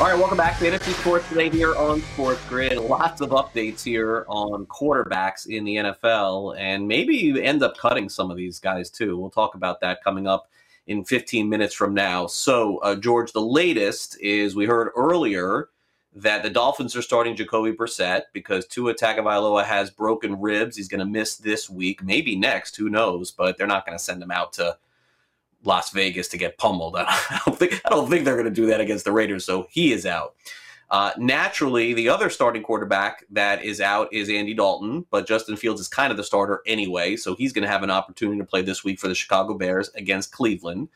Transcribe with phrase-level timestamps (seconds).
[0.00, 2.78] All right, welcome back to Fantasy Sports today here on Sports Grid.
[2.78, 8.08] Lots of updates here on quarterbacks in the NFL, and maybe you end up cutting
[8.08, 9.18] some of these guys too.
[9.18, 10.50] We'll talk about that coming up
[10.86, 12.28] in 15 minutes from now.
[12.28, 15.68] So, uh, George, the latest is we heard earlier
[16.14, 20.76] that the Dolphins are starting Jacoby Brissett because Tua Tagovailoa has broken ribs.
[20.76, 22.76] He's going to miss this week, maybe next.
[22.76, 23.32] Who knows?
[23.32, 24.78] But they're not going to send him out to
[25.64, 26.96] Las Vegas to get pummeled.
[26.98, 29.44] I don't think I don't think they're going to do that against the Raiders.
[29.44, 30.34] So he is out.
[30.90, 35.82] Uh, naturally, the other starting quarterback that is out is Andy Dalton, but Justin Fields
[35.82, 38.62] is kind of the starter anyway, so he's going to have an opportunity to play
[38.62, 40.88] this week for the Chicago Bears against Cleveland.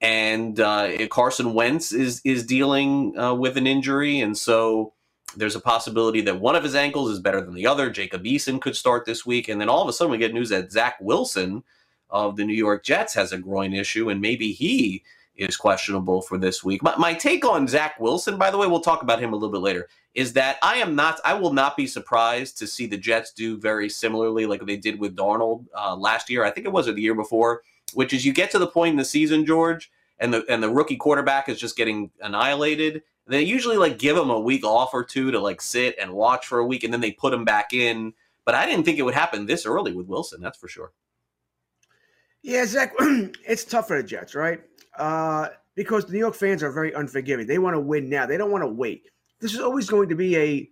[0.00, 4.92] And uh, Carson Wentz is is dealing uh, with an injury, and so
[5.36, 7.90] there's a possibility that one of his ankles is better than the other.
[7.90, 10.50] Jacob Eason could start this week, and then all of a sudden we get news
[10.50, 11.64] that Zach Wilson
[12.14, 15.02] of the New York Jets has a groin issue, and maybe he
[15.36, 16.80] is questionable for this week.
[16.80, 19.50] My, my, take on Zach Wilson, by the way, we'll talk about him a little
[19.50, 22.96] bit later, is that I am not, I will not be surprised to see the
[22.96, 26.44] Jets do very similarly like they did with Darnold uh, last year.
[26.44, 27.62] I think it was or the year before,
[27.94, 29.90] which is you get to the point in the season, George,
[30.20, 33.02] and the and the rookie quarterback is just getting annihilated.
[33.26, 36.46] They usually like give him a week off or two to like sit and watch
[36.46, 38.14] for a week, and then they put him back in.
[38.44, 40.40] But I didn't think it would happen this early with Wilson.
[40.40, 40.92] That's for sure.
[42.44, 44.60] Yeah, Zach, it's tough for the Jets, right?
[44.98, 47.46] Uh, because the New York fans are very unforgiving.
[47.46, 48.26] They want to win now.
[48.26, 49.08] They don't want to wait.
[49.40, 50.70] This is always going to be a, you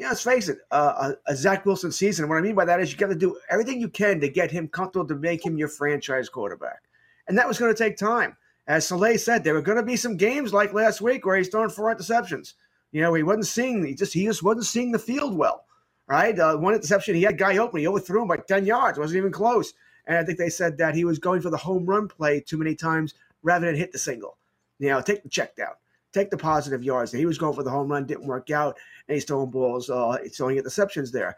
[0.00, 2.28] know, let's face it, a, a Zach Wilson season.
[2.28, 4.50] What I mean by that is you got to do everything you can to get
[4.50, 6.80] him comfortable to make him your franchise quarterback.
[7.28, 8.36] And that was going to take time.
[8.66, 11.48] As Saleh said, there were going to be some games like last week where he's
[11.48, 12.54] throwing four interceptions.
[12.90, 15.64] You know, he wasn't seeing, he just, he just wasn't seeing the field well,
[16.08, 16.36] right?
[16.36, 19.30] Uh, one interception, he had guy open, he overthrew him by 10 yards, wasn't even
[19.30, 19.72] close.
[20.08, 22.56] And I think they said that he was going for the home run play too
[22.56, 24.38] many times rather than hit the single.
[24.78, 25.74] You know, take the check down,
[26.12, 27.12] take the positive yards.
[27.12, 28.76] He was going for the home run, didn't work out,
[29.06, 31.36] and he's throwing balls, uh, throwing interceptions there.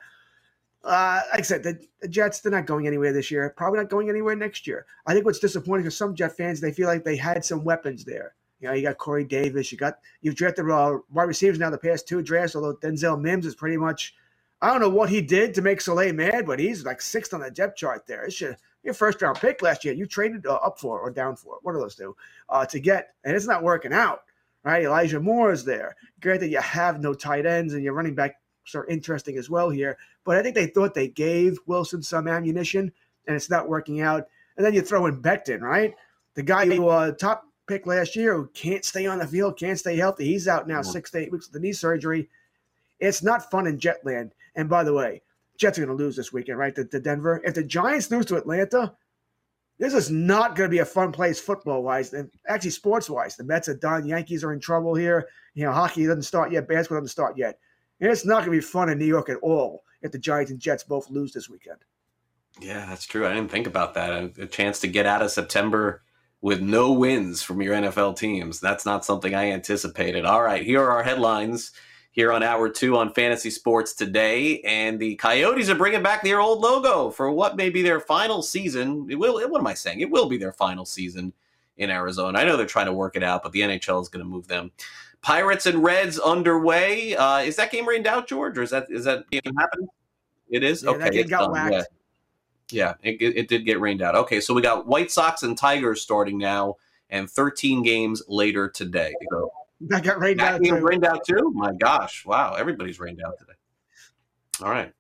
[0.83, 3.53] Uh, like I said, the, the, Jets, they're not going anywhere this year.
[3.55, 4.87] Probably not going anywhere next year.
[5.07, 8.05] I think what's disappointing for some Jet fans, they feel like they had some weapons
[8.05, 8.35] there.
[8.61, 11.79] You know, you got Corey Davis, you got you've drafted uh, wide receivers now the
[11.79, 14.15] past two drafts, although Denzel Mims is pretty much
[14.63, 17.41] I don't know what he did to make Saleh mad, but he's like sixth on
[17.41, 18.25] the depth chart there.
[18.25, 19.95] It should your first round pick last year.
[19.95, 22.17] You traded uh, up for or down for one of those two
[22.49, 24.23] uh, to get, and it's not working out.
[24.63, 25.97] Right, Elijah Moore is there.
[26.21, 28.37] Great that you have no tight ends and your running back
[28.75, 29.97] are interesting as well here.
[30.25, 32.93] But I think they thought they gave Wilson some ammunition,
[33.27, 34.29] and it's not working out.
[34.57, 35.95] And then you throw in Becton, right?
[36.35, 39.79] The guy who uh, top pick last year who can't stay on the field, can't
[39.79, 40.27] stay healthy.
[40.27, 42.29] He's out now six to eight weeks with the knee surgery.
[43.01, 44.33] It's not fun in Jetland.
[44.55, 45.23] And by the way,
[45.57, 46.75] Jets are going to lose this weekend, right?
[46.75, 47.41] To, to, Denver.
[47.45, 48.95] If the Giants lose to Atlanta,
[49.79, 53.37] this is not going to be a fun place football wise, and actually sports wise.
[53.37, 54.07] The Mets are done.
[54.07, 55.29] Yankees are in trouble here.
[55.55, 56.69] You know, hockey doesn't start yet.
[56.69, 57.59] Basketball doesn't start yet.
[58.01, 60.51] And it's not going to be fun in New York at all if the Giants
[60.51, 61.79] and Jets both lose this weekend.
[62.61, 63.27] Yeah, that's true.
[63.27, 64.39] I didn't think about that.
[64.39, 66.03] A chance to get out of September
[66.41, 68.61] with no wins from your NFL teams.
[68.61, 70.25] That's not something I anticipated.
[70.25, 71.73] All right, here are our headlines
[72.13, 74.61] here on hour two on Fantasy Sports today.
[74.61, 78.43] And the Coyotes are bringing back their old logo for what may be their final
[78.43, 79.07] season.
[79.11, 79.35] It will.
[79.49, 80.01] What am I saying?
[80.01, 81.33] It will be their final season
[81.77, 82.39] in Arizona.
[82.39, 84.49] I know they're trying to work it out, but the NHL is going to move
[84.49, 84.71] them.
[85.23, 87.15] Pirates and Reds underway.
[87.15, 89.89] Uh, is that game rained out, George, or is that is that game happening?
[90.49, 90.83] It is.
[90.83, 91.73] Yeah, okay, it got whacked.
[91.73, 91.85] Yeah,
[92.71, 94.15] yeah it, it, it did get rained out.
[94.15, 96.77] Okay, so we got White Sox and Tigers starting now,
[97.11, 99.15] and 13 games later today.
[99.31, 99.53] So
[99.83, 100.65] that got rained that out.
[100.65, 100.77] Too.
[100.77, 101.53] rained out too.
[101.55, 102.25] My gosh!
[102.27, 103.53] Wow, everybody's rained out today.
[104.63, 104.93] All right.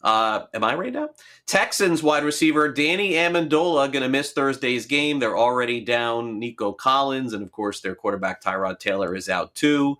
[0.00, 1.16] Uh, am I rained out?
[1.46, 5.18] Texans wide receiver Danny Amendola going to miss Thursday's game.
[5.18, 9.98] They're already down Nico Collins, and of course their quarterback Tyrod Taylor is out too.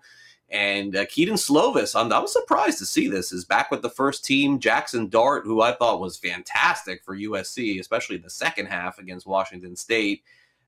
[0.51, 3.89] And uh, Kedon Slovis, I'm, I was surprised to see this, is back with the
[3.89, 4.59] first team.
[4.59, 9.75] Jackson Dart, who I thought was fantastic for USC, especially the second half against Washington
[9.75, 10.23] State.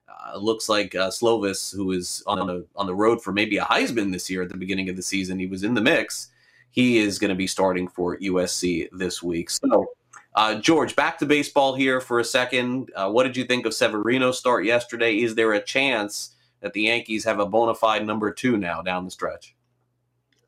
[0.07, 3.63] Uh, looks like uh, Slovis, who is on the on the road for maybe a
[3.63, 6.29] Heisman this year at the beginning of the season, he was in the mix.
[6.71, 9.49] He is going to be starting for USC this week.
[9.49, 9.91] So,
[10.35, 12.91] uh, George, back to baseball here for a second.
[12.95, 15.17] Uh, what did you think of Severino's start yesterday?
[15.17, 19.03] Is there a chance that the Yankees have a bona fide number two now down
[19.03, 19.55] the stretch?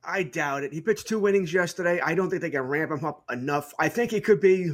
[0.06, 0.74] I doubt it.
[0.74, 2.00] He pitched two innings yesterday.
[2.02, 3.74] I don't think they can ramp him up enough.
[3.80, 4.72] I think it could be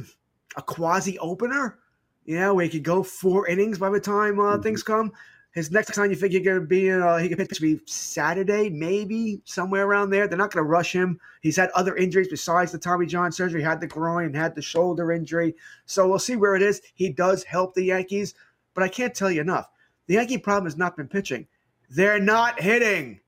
[0.56, 1.78] a quasi opener,
[2.24, 4.62] you know, where he could go four innings by the time uh, mm-hmm.
[4.62, 5.12] things come.
[5.52, 9.42] His next time you think he could be, uh, he could pitch be Saturday, maybe
[9.44, 10.28] somewhere around there.
[10.28, 11.18] They're not going to rush him.
[11.40, 13.60] He's had other injuries besides the Tommy John surgery.
[13.60, 15.56] He had the groin, had the shoulder injury.
[15.86, 16.80] So we'll see where it is.
[16.94, 18.34] He does help the Yankees,
[18.74, 19.68] but I can't tell you enough.
[20.06, 21.48] The Yankee problem has not been pitching;
[21.88, 23.20] they're not hitting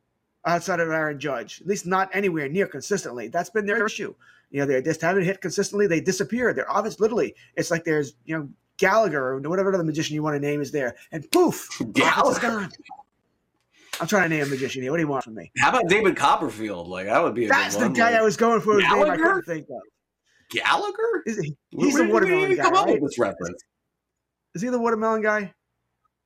[0.44, 3.28] outside of Aaron Judge, at least not anywhere near consistently.
[3.28, 4.14] That's been their issue.
[4.50, 5.86] You know, they just haven't hit consistently.
[5.86, 6.52] They disappear.
[6.52, 7.00] They're obvious.
[7.00, 8.48] Literally, it's like there's you know
[8.82, 12.68] Gallagher or whatever other magician you want to name is there, and poof, Gallagher.
[14.00, 14.90] I'm trying to name a magician here.
[14.90, 15.52] What do you want from me?
[15.56, 16.88] How about David Copperfield?
[16.88, 17.46] Like that would be.
[17.46, 18.80] That's the guy like, I was going for.
[18.80, 19.82] His name I couldn't think of.
[20.50, 21.22] Gallagher?
[21.26, 22.62] Is he, he's the watermelon guy.
[22.64, 23.62] Come up with this reference.
[24.56, 25.54] Is he the watermelon guy?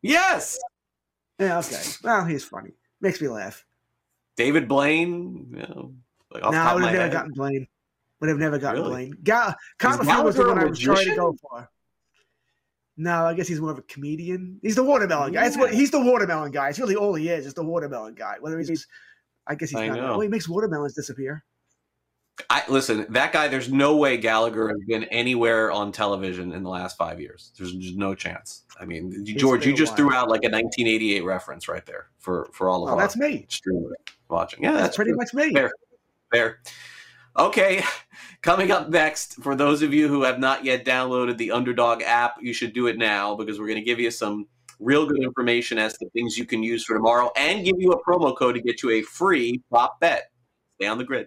[0.01, 0.59] Yes.
[1.39, 1.59] Yeah.
[1.59, 1.83] Okay.
[2.03, 2.71] Well, he's funny.
[3.03, 3.67] Makes me laugh.
[4.39, 5.47] David Blaine.
[5.51, 5.95] You know,
[6.33, 7.13] like no, I would have never head.
[7.13, 7.69] gotten Blaine.
[8.21, 8.91] Would have never gotten really?
[8.91, 9.19] Blaine.
[9.25, 11.69] Ga- Copperfield was the one I was trying to go for.
[12.97, 14.59] No, I guess he's more of a comedian.
[14.63, 15.45] He's the watermelon guy.
[15.45, 16.71] That's what he's the watermelon guy.
[16.71, 17.47] It's really all he is.
[17.47, 18.37] Is the watermelon guy.
[18.41, 18.87] Whether he's,
[19.47, 19.99] I guess he's I not.
[19.99, 21.45] Well, he makes watermelons disappear.
[22.49, 23.07] I listen.
[23.11, 23.49] That guy.
[23.49, 27.53] There's no way Gallagher has been anywhere on television in the last five years.
[27.59, 28.63] There's just no chance.
[28.81, 32.69] I mean, George, you just threw out like a 1988 reference right there for for
[32.69, 33.47] all of oh, that's me
[34.29, 34.63] watching.
[34.63, 35.19] Yeah, that's, that's pretty true.
[35.19, 35.53] much me.
[35.53, 35.71] Fair,
[36.33, 36.61] fair.
[37.39, 37.83] Okay,
[38.43, 42.37] coming up next, for those of you who have not yet downloaded the Underdog app,
[42.41, 44.47] you should do it now because we're going to give you some
[44.81, 48.05] real good information as to things you can use for tomorrow and give you a
[48.05, 50.31] promo code to get you a free prop bet.
[50.77, 51.27] Stay on the grid.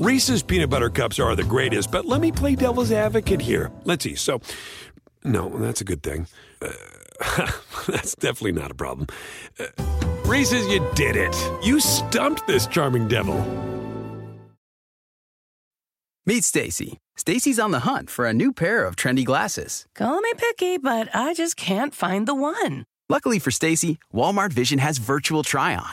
[0.00, 3.70] Reese's peanut butter cups are the greatest, but let me play devil's advocate here.
[3.84, 4.14] Let's see.
[4.14, 4.40] So,
[5.24, 6.26] no, that's a good thing.
[6.62, 6.72] Uh,
[7.86, 9.08] that's definitely not a problem.
[9.58, 9.66] Uh,
[10.24, 11.36] Reese's, you did it.
[11.62, 13.36] You stumped this charming devil.
[16.24, 16.96] Meet Stacy.
[17.16, 19.84] Stacy's on the hunt for a new pair of trendy glasses.
[19.94, 22.86] Call me picky, but I just can't find the one.
[23.10, 25.92] Luckily for Stacy, Walmart Vision has virtual try on.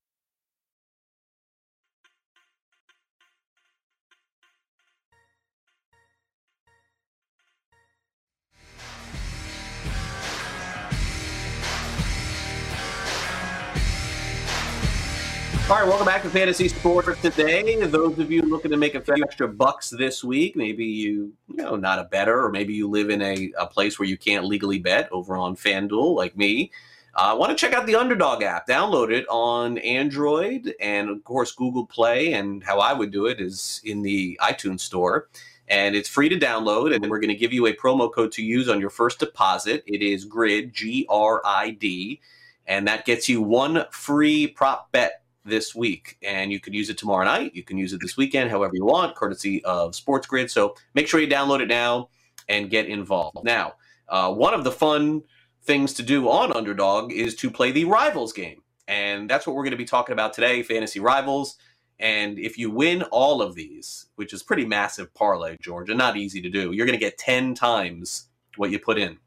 [15.71, 17.81] All right, welcome back to Fantasy Sports today.
[17.85, 21.55] Those of you looking to make a few extra bucks this week, maybe you, you
[21.55, 24.43] know, not a better, or maybe you live in a, a place where you can't
[24.43, 26.73] legally bet over on FanDuel like me.
[27.15, 28.67] I uh, want to check out the Underdog app.
[28.67, 32.33] Download it on Android and, of course, Google Play.
[32.33, 35.29] And how I would do it is in the iTunes Store.
[35.69, 36.93] And it's free to download.
[36.93, 39.85] And we're going to give you a promo code to use on your first deposit.
[39.87, 42.19] It is GRID, G R I D.
[42.67, 46.17] And that gets you one free prop bet this week.
[46.21, 47.55] And you can use it tomorrow night.
[47.55, 50.51] You can use it this weekend, however you want, courtesy of Sports Grid.
[50.51, 52.09] So make sure you download it now.
[52.49, 53.43] and get involved.
[53.43, 53.75] Now,
[54.09, 55.23] uh, one of the fun
[55.63, 58.61] things to do on Underdog is to play the Rivals game.
[58.87, 61.57] And that's what we're going to be talking about today Fantasy Rivals.
[61.99, 66.41] And if you win all of these, which is pretty massive parlay, Georgia, not easy
[66.41, 69.17] to do, you're going to get 10 times what you put in.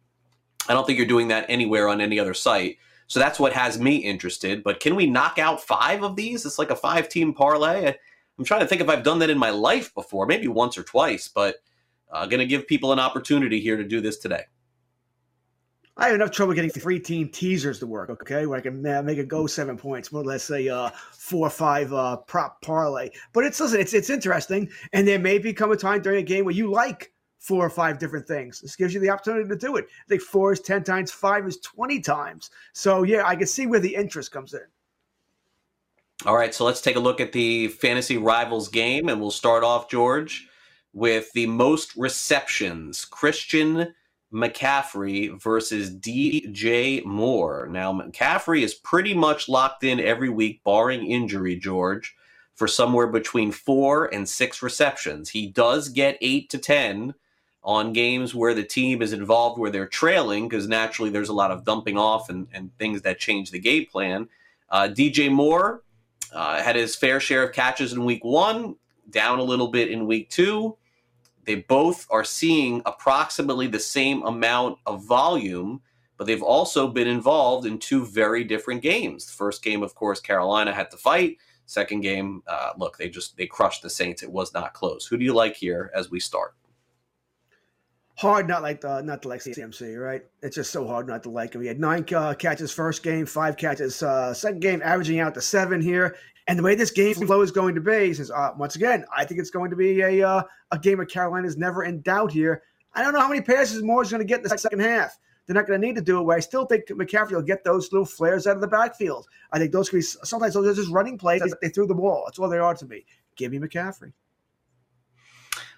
[0.68, 2.78] I don't think you're doing that anywhere on any other site.
[3.06, 4.62] So that's what has me interested.
[4.62, 6.46] But can we knock out five of these?
[6.46, 7.94] It's like a five team parlay.
[8.38, 10.82] I'm trying to think if I've done that in my life before, maybe once or
[10.82, 11.56] twice, but
[12.10, 14.44] uh, going to give people an opportunity here to do this today.
[15.96, 18.10] I have enough trouble getting three team teasers to work.
[18.10, 21.46] Okay, where I can make it go seven points, more or less a uh, four
[21.46, 23.10] or five uh, prop parlay.
[23.32, 26.44] But it's listen, it's it's interesting, and there may become a time during a game
[26.44, 27.12] where you like
[27.44, 28.62] four or five different things.
[28.62, 29.84] This gives you the opportunity to do it.
[29.84, 32.48] I think four is ten times, five is twenty times.
[32.72, 34.60] So yeah, I can see where the interest comes in.
[36.24, 39.62] All right, so let's take a look at the fantasy rivals game, and we'll start
[39.62, 40.48] off, George,
[40.94, 43.04] with the most receptions.
[43.04, 43.92] Christian
[44.32, 47.68] McCaffrey versus DJ Moore.
[47.70, 52.16] Now, McCaffrey is pretty much locked in every week, barring injury, George,
[52.54, 55.28] for somewhere between four and six receptions.
[55.28, 57.14] He does get eight to 10
[57.64, 61.50] on games where the team is involved, where they're trailing, because naturally there's a lot
[61.50, 64.28] of dumping off and, and things that change the game plan.
[64.70, 65.82] Uh, DJ Moore
[66.32, 68.76] uh, had his fair share of catches in week one,
[69.10, 70.76] down a little bit in week two
[71.44, 75.82] they both are seeing approximately the same amount of volume,
[76.16, 79.26] but they've also been involved in two very different games.
[79.26, 81.38] The first game, of course, Carolina had to fight.
[81.66, 84.22] Second game, uh, look, they just they crushed the Saints.
[84.22, 85.06] It was not close.
[85.06, 86.54] Who do you like here as we start?
[88.16, 90.22] Hard not like the not to like CMC, right?
[90.40, 91.62] It's just so hard not to like him.
[91.62, 95.40] He had nine uh, catches first game, five catches uh, second game, averaging out to
[95.40, 96.16] seven here.
[96.46, 99.24] And the way this game flow is going to be, says uh, once again, I
[99.24, 102.62] think it's going to be a uh, a game of Carolina's never in doubt here.
[102.94, 105.18] I don't know how many passes Moore is going to get in the second half.
[105.46, 106.24] They're not going to need to do it.
[106.24, 109.26] But I still think McCaffrey will get those little flares out of the backfield.
[109.52, 111.42] I think those could be sometimes those are just running plays.
[111.60, 112.22] They threw the ball.
[112.26, 113.04] That's all they are to me.
[113.36, 114.12] Give me McCaffrey.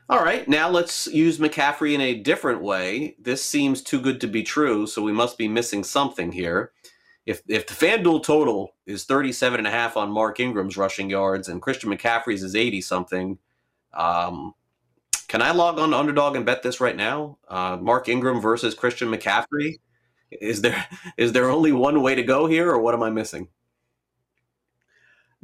[0.08, 3.16] All right, now let's use McCaffrey in a different way.
[3.18, 6.72] This seems too good to be true, so we must be missing something here
[7.26, 11.48] if if the FanDuel total is 37 and a half on Mark Ingram's rushing yards
[11.48, 13.38] and Christian McCaffrey's is 80 something,
[13.92, 14.54] um,
[15.26, 17.38] can I log on to Underdog and bet this right now?
[17.48, 19.80] Uh, Mark Ingram versus Christian McCaffrey.
[20.30, 20.86] Is there
[21.16, 23.48] is there only one way to go here, or what am I missing?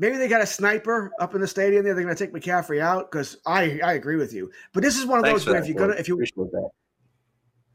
[0.03, 1.95] Maybe they got a sniper up in the stadium there.
[1.95, 4.51] They're going to take McCaffrey out because I I agree with you.
[4.73, 6.21] But this is one of Thanks those where if you're gonna if you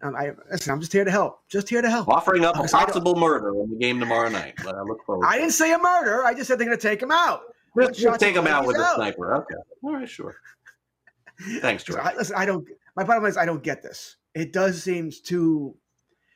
[0.01, 0.73] um, I listen.
[0.73, 1.39] I'm just here to help.
[1.47, 2.09] Just here to help.
[2.09, 4.55] Offering up a possible murder in the game tomorrow night.
[4.61, 5.25] But I look forward.
[5.25, 6.25] I didn't say a murder.
[6.25, 7.43] I just said they're going to take him out.
[7.79, 8.93] Just, just take him out with out.
[8.93, 9.35] a sniper.
[9.37, 9.55] Okay.
[9.83, 10.09] All right.
[10.09, 10.35] Sure.
[11.61, 11.99] Thanks, George.
[11.99, 12.67] I, listen, I don't.
[12.97, 14.17] My problem is I don't get this.
[14.35, 15.75] It does seem too.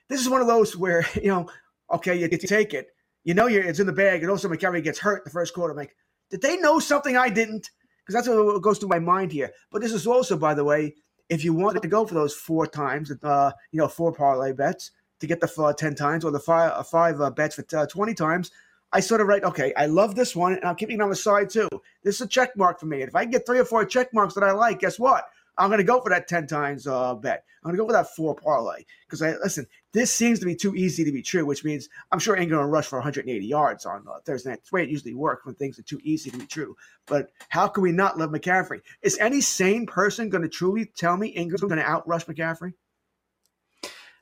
[0.07, 1.47] This is one of those where you know,
[1.93, 2.87] okay, you, you take it.
[3.23, 5.71] You know, it's in the bag, and also McCaffrey gets hurt the first quarter.
[5.71, 5.95] I'm like,
[6.29, 7.69] did they know something I didn't?
[8.05, 9.51] Because that's what goes through my mind here.
[9.71, 10.95] But this is also, by the way,
[11.29, 14.91] if you wanted to go for those four times, uh, you know, four parlay bets
[15.19, 17.85] to get the uh, 10 times or the five, uh, five uh, bets for uh,
[17.85, 18.51] 20 times,
[18.91, 21.15] I sort of write, okay, I love this one and I'm keeping it on the
[21.15, 21.69] side too.
[22.03, 23.01] This is a check mark for me.
[23.01, 25.25] If I get three or four check marks that I like, guess what?
[25.61, 27.43] I'm going to go for that 10 times uh, bet.
[27.63, 29.67] I'm going to go for that four parlay because I listen.
[29.93, 32.67] This seems to be too easy to be true, which means I'm sure Ingram will
[32.67, 34.55] rush for 180 yards on uh, Thursday night.
[34.55, 36.75] That's the way it usually works when things are too easy to be true.
[37.05, 38.81] But how can we not love McCaffrey?
[39.03, 42.73] Is any sane person going to truly tell me Ingram's going to outrush McCaffrey?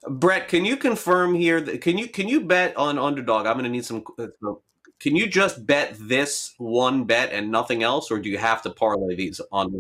[0.09, 1.61] Brett, can you confirm here?
[1.61, 3.45] That, can you can you bet on underdog?
[3.45, 4.03] I'm going to need some.
[4.17, 4.27] Uh,
[4.99, 8.71] can you just bet this one bet and nothing else, or do you have to
[8.71, 9.73] parlay these on?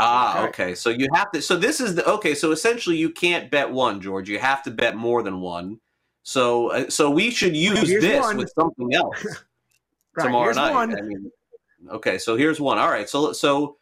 [0.00, 0.74] Ah, okay.
[0.74, 1.42] So you have to.
[1.42, 2.34] So this is the okay.
[2.34, 4.28] So essentially, you can't bet one, George.
[4.28, 5.78] You have to bet more than one.
[6.22, 8.36] So, uh, so we should use here's this one.
[8.36, 9.24] with something else
[10.16, 10.74] right, tomorrow night.
[10.74, 10.98] One.
[10.98, 11.30] I mean,
[11.90, 12.18] okay.
[12.18, 12.78] So here's one.
[12.78, 13.08] All right.
[13.08, 13.76] So, so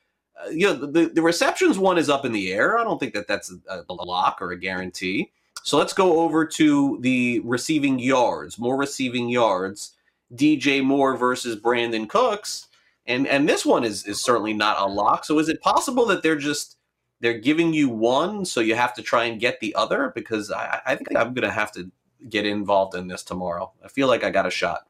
[0.45, 2.79] uh, you know, the the receptions one is up in the air.
[2.79, 5.31] I don't think that that's a, a lock or a guarantee.
[5.63, 8.59] So let's go over to the receiving yards.
[8.59, 9.95] More receiving yards.
[10.35, 12.68] DJ Moore versus Brandin Cooks
[13.09, 15.25] and and this one is is certainly not a lock.
[15.25, 16.77] So is it possible that they're just
[17.21, 20.13] they're giving you one, so you have to try and get the other?
[20.15, 21.91] Because I, I think I'm going to have to
[22.29, 23.73] get involved in this tomorrow.
[23.85, 24.83] I feel like I got a shot.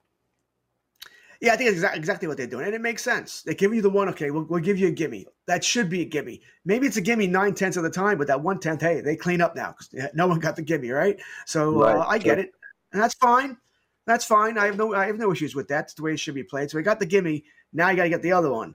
[1.41, 3.43] Yeah, I think it's exactly what they're doing, and it makes sense.
[3.43, 5.25] They give you the one, okay, we'll, we'll give you a gimme.
[5.47, 6.43] That should be a gimme.
[6.65, 9.15] Maybe it's a gimme nine tenths of the time, but that one tenth, hey, they
[9.15, 11.17] clean up now because no one got the gimme, right?
[11.47, 11.97] So uh, right.
[11.97, 12.51] Uh, I get it,
[12.93, 13.57] and that's fine.
[14.05, 14.59] That's fine.
[14.59, 15.85] I have no I have no issues with that.
[15.85, 16.71] It's the way it should be played.
[16.71, 17.45] So we got the gimme.
[17.73, 18.75] Now you got to get the other one.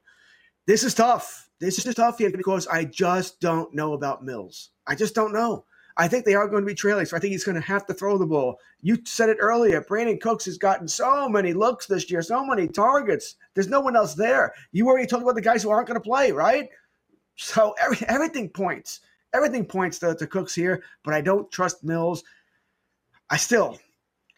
[0.65, 1.49] This is tough.
[1.59, 4.69] This is just tough here because I just don't know about Mills.
[4.87, 5.65] I just don't know.
[5.95, 7.85] I think they are going to be trailing, so I think he's going to have
[7.85, 8.57] to throw the ball.
[8.81, 9.81] You said it earlier.
[9.81, 13.35] Brandin Cooks has gotten so many looks this year, so many targets.
[13.53, 14.53] There's no one else there.
[14.71, 16.67] You already talked about the guys who aren't going to play, right?
[17.35, 19.01] So every, everything points.
[19.33, 22.23] Everything points to, to Cooks here, but I don't trust Mills.
[23.29, 23.79] I still,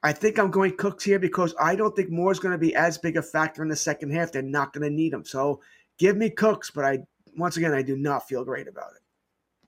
[0.04, 2.98] I think I'm going Cooks here because I don't think Moore's going to be as
[2.98, 4.32] big a factor in the second half.
[4.32, 5.26] They're not going to need him.
[5.26, 5.62] So
[5.98, 7.00] give me Cooks, but I
[7.38, 9.02] once again I do not feel great about it.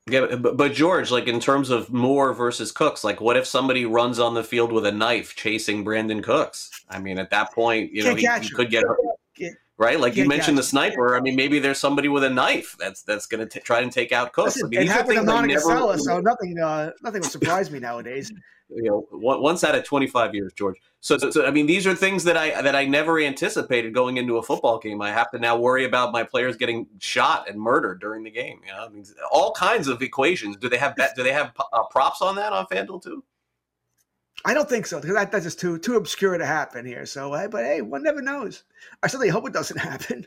[0.10, 3.86] Yeah, but, but George, like in terms of Moore versus Cooks, like what if somebody
[3.86, 6.72] runs on the field with a knife chasing Brandin Cooks?
[6.90, 8.98] I mean, at that point, you know, he, he could get hurt.
[9.80, 11.16] Right, like you mentioned the sniper.
[11.16, 14.12] I mean, maybe there's somebody with a knife that's that's going to try and take
[14.12, 14.56] out Cooks.
[14.56, 18.32] Listen, I mean, it happened to never- so nothing uh, nothing will surprise me nowadays.
[18.70, 20.78] you know once out of 25 years george.
[21.00, 24.18] So, so, so i mean these are things that i that i never anticipated going
[24.18, 25.02] into a football game.
[25.02, 28.60] I have to now worry about my players getting shot and murdered during the game
[28.66, 28.86] you know?
[28.86, 30.58] I mean, all kinds of equations.
[30.58, 33.24] Do they have do they have uh, props on that on fanduel too
[34.46, 37.06] I don't think so because that, that's just too too obscure to happen here.
[37.06, 38.64] So, but hey, one never knows.
[39.04, 40.26] I certainly hope it doesn't happen.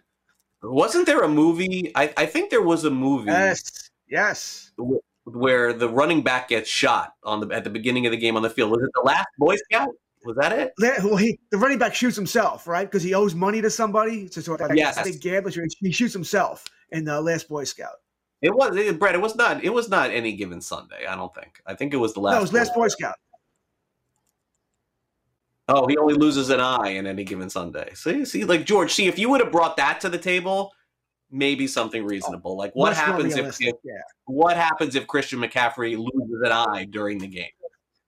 [0.62, 4.72] wasn't there a movie i, I think there was a movie Yes, yes.
[5.24, 8.42] where the running back gets shot on the at the beginning of the game on
[8.42, 9.88] the field was it the last boy scout
[10.22, 12.84] was that it Well, he the running back shoots himself, right?
[12.86, 14.28] Because he owes money to somebody.
[14.28, 15.00] So, so I Yes.
[15.00, 17.96] think gambler, he shoots himself in the last Boy Scout.
[18.42, 21.34] it was it, brett it was not it was not any given sunday i don't
[21.34, 23.16] think i think it was the last no, it was last Boy Scout.
[25.72, 27.90] Oh, he only loses an eye in any given Sunday.
[27.94, 30.72] See, see, like George, see, if you would have brought that to the table,
[31.30, 32.56] maybe something reasonable.
[32.56, 33.94] Like what Much happens if, if yeah.
[34.26, 37.50] what happens if Christian McCaffrey loses an eye during the game?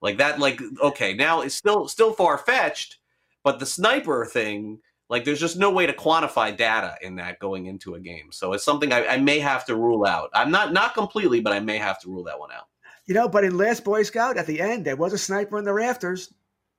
[0.01, 2.97] Like that, like okay, now it's still still far fetched,
[3.43, 4.79] but the sniper thing,
[5.09, 8.29] like there's just no way to quantify data in that going into a game.
[8.31, 10.29] So it's something I, I may have to rule out.
[10.33, 12.67] I'm not not completely, but I may have to rule that one out.
[13.05, 15.65] You know, but in last Boy Scout, at the end, there was a sniper in
[15.65, 16.33] the rafters,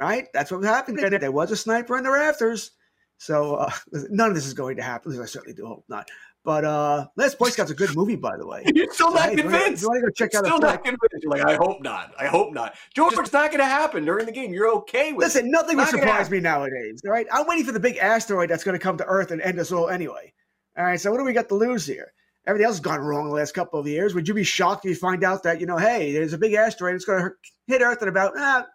[0.04, 0.28] right?
[0.32, 0.98] That's what happened.
[0.98, 2.72] There There was a sniper in the rafters.
[3.18, 3.70] So uh,
[4.10, 5.20] none of this is going to happen.
[5.20, 6.08] I certainly do hope not.
[6.44, 8.62] But uh, Last Boy Scout's a good movie, by the way.
[8.74, 9.82] You're still So, not hey, if you wanna- convinced.
[9.82, 11.14] You want to go check out Still not convinced.
[11.22, 12.12] You're like, I hope not.
[12.18, 12.74] I hope not.
[12.94, 14.52] George, it's not going to happen during the game.
[14.52, 15.50] You're okay with Listen, it.
[15.50, 17.00] nothing would surprise me nowadays.
[17.06, 19.40] All right, I'm waiting for the big asteroid that's going to come to Earth and
[19.40, 20.34] end us all anyway.
[20.76, 22.12] All right, so what do we got to lose here?
[22.46, 24.12] Everything else has gone wrong the last couple of years.
[24.14, 26.52] Would you be shocked if you find out that you know, hey, there's a big
[26.52, 27.30] asteroid It's going to
[27.68, 28.66] hit Earth in about ah,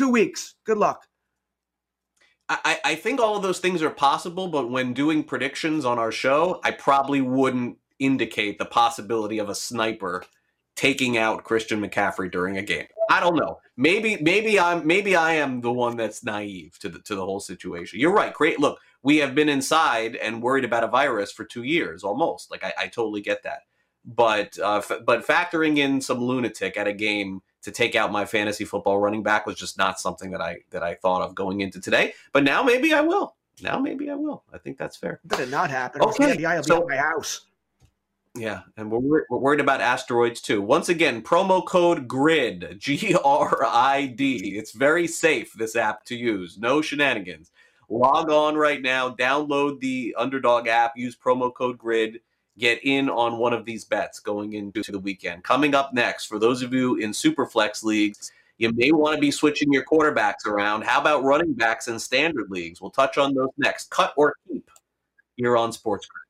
[0.00, 0.54] two weeks?
[0.64, 1.06] Good luck.
[2.48, 6.10] I, I think all of those things are possible, but when doing predictions on our
[6.10, 10.24] show, I probably wouldn't indicate the possibility of a sniper
[10.74, 12.86] taking out Christian McCaffrey during a game.
[13.10, 13.60] I don't know.
[13.76, 17.40] Maybe maybe I'm maybe I am the one that's naive to the to the whole
[17.40, 18.00] situation.
[18.00, 18.32] You're right.
[18.32, 18.58] Great.
[18.58, 22.50] Look, we have been inside and worried about a virus for two years almost.
[22.50, 23.60] Like I, I totally get that.
[24.04, 28.24] But uh, f- but factoring in some lunatic at a game to take out my
[28.24, 31.60] fantasy football running back was just not something that I that I thought of going
[31.60, 32.14] into today.
[32.32, 33.36] But now maybe I will.
[33.62, 34.42] Now maybe I will.
[34.52, 35.20] I think that's fair.
[35.26, 36.02] Did it not happen?
[36.02, 37.46] Okay, the will be so- at my house.
[38.36, 40.62] Yeah, and we're, we're worried about asteroids too.
[40.62, 44.56] Once again, promo code GRID, G R I D.
[44.56, 46.56] It's very safe, this app to use.
[46.56, 47.50] No shenanigans.
[47.88, 52.20] Log on right now, download the Underdog app, use promo code GRID,
[52.58, 55.44] get in on one of these bets going into the weekend.
[55.44, 59.30] Coming up next, for those of you in Superflex leagues, you may want to be
[59.30, 60.82] switching your quarterbacks around.
[60.82, 62.80] How about running backs in standard leagues?
[62.80, 63.88] We'll touch on those next.
[63.90, 64.70] Cut or keep
[65.36, 66.29] here on Sports Grid.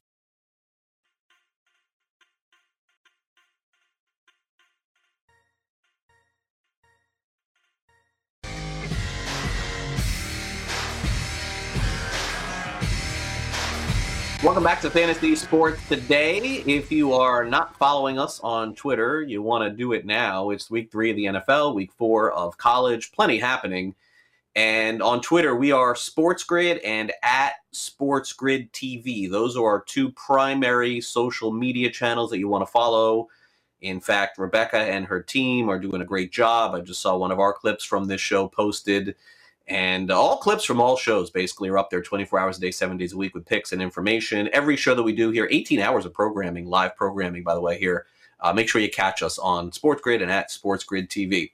[14.43, 16.39] Welcome back to Fantasy Sports Today.
[16.65, 20.49] If you are not following us on Twitter, you want to do it now.
[20.49, 23.93] It's week three of the NFL, week four of college, plenty happening.
[24.55, 29.29] And on Twitter, we are Sports Grid and at Sports Grid TV.
[29.29, 33.27] Those are our two primary social media channels that you want to follow.
[33.81, 36.73] In fact, Rebecca and her team are doing a great job.
[36.73, 39.15] I just saw one of our clips from this show posted
[39.71, 42.97] and all clips from all shows basically are up there 24 hours a day, seven
[42.97, 44.49] days a week with picks and information.
[44.51, 47.79] Every show that we do here, 18 hours of programming, live programming, by the way,
[47.79, 48.05] here.
[48.41, 51.53] Uh, make sure you catch us on Sports Grid and at Sports Grid TV.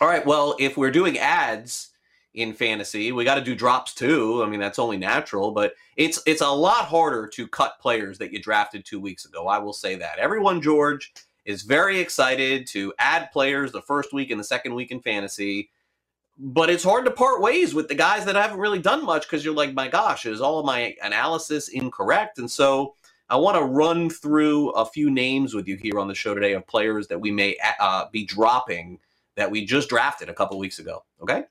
[0.00, 1.90] All right, well, if we're doing ads
[2.32, 4.42] in fantasy, we got to do drops too.
[4.42, 8.32] I mean, that's only natural, but it's it's a lot harder to cut players that
[8.32, 9.48] you drafted two weeks ago.
[9.48, 10.18] I will say that.
[10.18, 11.12] Everyone, George,
[11.44, 15.68] is very excited to add players the first week and the second week in fantasy
[16.38, 19.44] but it's hard to part ways with the guys that haven't really done much because
[19.44, 22.38] you're like, my gosh, is all of my analysis incorrect?
[22.38, 22.94] And so
[23.30, 26.52] I want to run through a few names with you here on the show today
[26.52, 28.98] of players that we may uh, be dropping
[29.36, 31.04] that we just drafted a couple weeks ago.
[31.22, 31.44] Okay.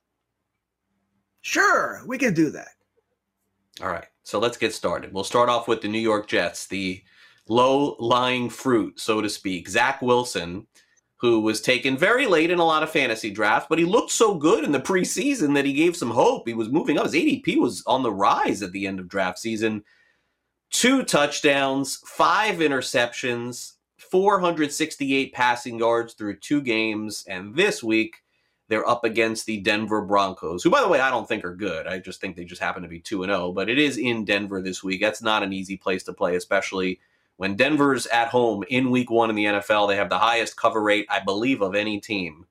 [1.41, 2.69] Sure, we can do that.
[3.81, 4.05] All right.
[4.23, 5.13] So let's get started.
[5.13, 7.03] We'll start off with the New York Jets, the
[7.49, 9.67] low lying fruit, so to speak.
[9.67, 10.67] Zach Wilson
[11.23, 14.35] who was taken very late in a lot of fantasy drafts, but he looked so
[14.35, 16.45] good in the preseason that he gave some hope.
[16.45, 17.05] He was moving up.
[17.05, 19.85] His ADP was on the rise at the end of draft season.
[20.69, 27.23] Two touchdowns, five interceptions, 468 passing yards through two games.
[27.25, 28.15] And this week,
[28.67, 31.87] they're up against the Denver Broncos, who, by the way, I don't think are good.
[31.87, 33.53] I just think they just happen to be 2 0.
[33.53, 34.99] But it is in Denver this week.
[34.99, 36.99] That's not an easy place to play, especially
[37.37, 40.81] when Denver's at home in week one in the NFL, they have the highest cover
[40.81, 42.45] rate, I believe, of any team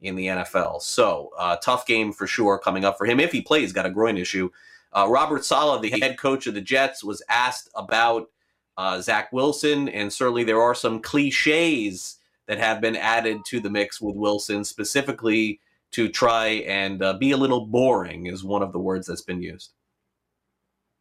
[0.00, 0.82] in the NFL.
[0.82, 3.18] So, uh, tough game for sure coming up for him.
[3.18, 4.50] If he plays, got a groin issue.
[4.92, 8.30] Uh, Robert Saleh, the head coach of the Jets, was asked about
[8.76, 13.70] uh, Zach Wilson, and certainly there are some cliches that have been added to the
[13.70, 15.60] mix with Wilson, specifically
[15.92, 19.42] to try and uh, be a little boring, is one of the words that's been
[19.42, 19.72] used.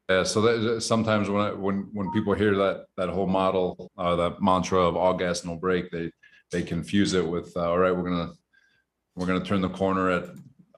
[0.09, 4.15] Yeah, so that, sometimes when I, when when people hear that that whole model, uh,
[4.15, 6.11] that mantra of all gas no brake, they
[6.51, 8.33] they confuse it with uh, all right, we're gonna
[9.15, 10.29] we're gonna turn the corner at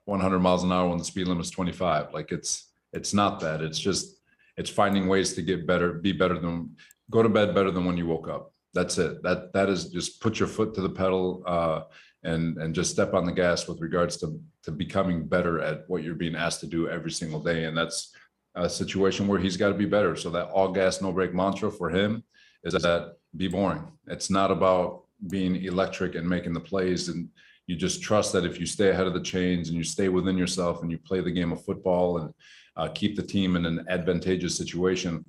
[0.06, 2.14] 100 miles an hour when the speed limit is 25.
[2.14, 3.60] Like it's it's not that.
[3.60, 4.16] It's just
[4.56, 6.74] it's finding ways to get better, be better than
[7.10, 8.52] go to bed better than when you woke up.
[8.72, 9.22] That's it.
[9.22, 11.82] That that is just put your foot to the pedal uh,
[12.22, 16.02] and and just step on the gas with regards to to becoming better at what
[16.02, 17.64] you're being asked to do every single day.
[17.64, 18.14] And that's
[18.58, 20.16] a situation where he's got to be better.
[20.16, 22.24] So that all gas, no brake mantra for him
[22.64, 23.90] is that be boring.
[24.08, 27.08] It's not about being electric and making the plays.
[27.08, 27.28] And
[27.66, 30.36] you just trust that if you stay ahead of the chains and you stay within
[30.36, 32.34] yourself and you play the game of football and
[32.76, 35.24] uh, keep the team in an advantageous situation,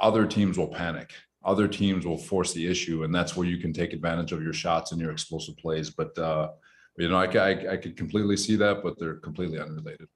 [0.00, 1.12] other teams will panic.
[1.44, 4.54] Other teams will force the issue, and that's where you can take advantage of your
[4.54, 5.90] shots and your explosive plays.
[5.90, 6.52] But uh,
[6.96, 10.08] you know, I, I, I could completely see that, but they're completely unrelated.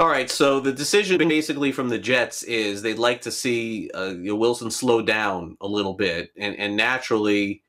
[0.00, 4.10] All right, so the decision basically from the Jets is they'd like to see uh,
[4.10, 7.64] you know, Wilson slow down a little bit, and and naturally,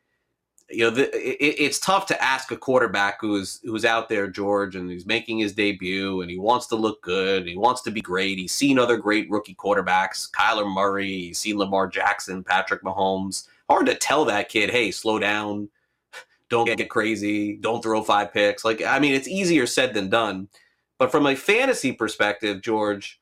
[0.70, 4.76] you know, the, it, it's tough to ask a quarterback who's who's out there, George,
[4.76, 8.02] and he's making his debut, and he wants to look good, he wants to be
[8.02, 8.38] great.
[8.38, 13.48] He's seen other great rookie quarterbacks, Kyler Murray, he's seen Lamar Jackson, Patrick Mahomes.
[13.68, 15.68] Hard to tell that kid, hey, slow down,
[16.48, 18.64] don't get crazy, don't throw five picks.
[18.64, 20.48] Like, I mean, it's easier said than done.
[21.00, 23.20] But from a fantasy perspective, George,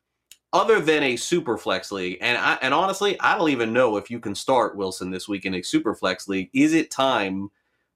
[0.52, 4.10] other than a super flex league, and I, and honestly, I don't even know if
[4.10, 6.50] you can start Wilson this week in a super flex league.
[6.54, 7.50] Is it time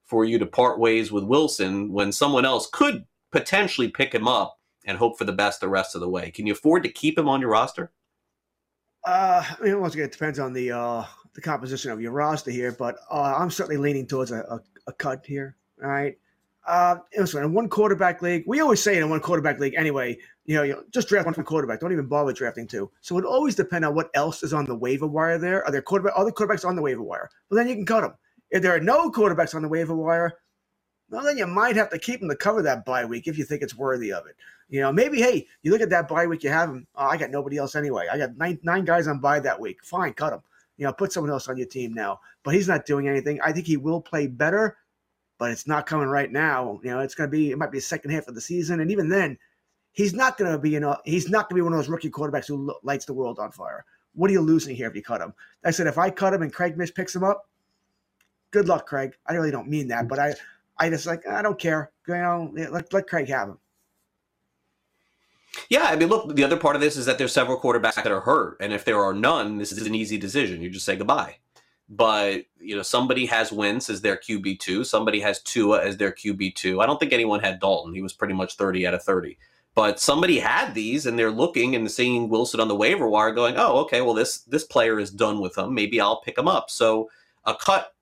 [0.04, 4.58] for you to part ways with Wilson when someone else could potentially pick him up
[4.86, 6.30] and hope for the best the rest of the way?
[6.30, 7.90] Can you afford to keep him on your roster?
[9.04, 12.52] Uh, I mean, once again, it depends on the uh, the composition of your roster
[12.52, 15.56] here, but uh, I'm certainly leaning towards a, a, a cut here.
[15.82, 16.16] All right.
[16.66, 20.56] Uh, listen, in one quarterback league, we always say in one quarterback league anyway, you
[20.56, 21.80] know, you know, just draft one quarterback.
[21.80, 22.90] Don't even bother drafting two.
[23.00, 25.64] So it always depend on what else is on the waiver wire there.
[25.64, 27.30] Are there quarterback other quarterbacks on the waiver wire?
[27.50, 28.14] Well, then you can cut them.
[28.50, 30.38] If there are no quarterbacks on the waiver wire,
[31.10, 33.44] well, then you might have to keep them to cover that bye week if you
[33.44, 34.34] think it's worthy of it.
[34.68, 36.86] You know, maybe hey, you look at that bye week, you have them.
[36.94, 38.06] Oh, I got nobody else anyway.
[38.10, 39.84] I got nine nine guys on bye that week.
[39.84, 40.42] Fine, cut them.
[40.78, 42.20] You know, put someone else on your team now.
[42.42, 43.38] But he's not doing anything.
[43.42, 44.78] I think he will play better,
[45.42, 46.78] but it's not coming right now.
[46.84, 47.50] You know, it's going to be.
[47.50, 49.36] It might be the second half of the season, and even then,
[49.90, 50.70] he's not going to be.
[50.70, 53.12] You know, he's not going to be one of those rookie quarterbacks who lights the
[53.12, 53.84] world on fire.
[54.14, 55.34] What are you losing here if you cut him?
[55.64, 57.48] I said if I cut him and Craig Mish picks him up,
[58.52, 59.16] good luck, Craig.
[59.26, 60.32] I really don't mean that, but I,
[60.78, 61.90] I just like I don't care.
[62.06, 63.58] You know, let let Craig have him.
[65.68, 68.12] Yeah, I mean, look, the other part of this is that there's several quarterbacks that
[68.12, 70.62] are hurt, and if there are none, this is an easy decision.
[70.62, 71.38] You just say goodbye.
[71.94, 76.10] But you know, somebody has Wentz as their QB two, somebody has Tua as their
[76.10, 76.80] QB two.
[76.80, 79.36] I don't think anyone had Dalton; he was pretty much thirty out of thirty.
[79.74, 83.56] But somebody had these, and they're looking and seeing Wilson on the waiver wire, going,
[83.58, 85.74] "Oh, okay, well this this player is done with him.
[85.74, 87.10] Maybe I'll pick him up." So
[87.44, 87.92] a cut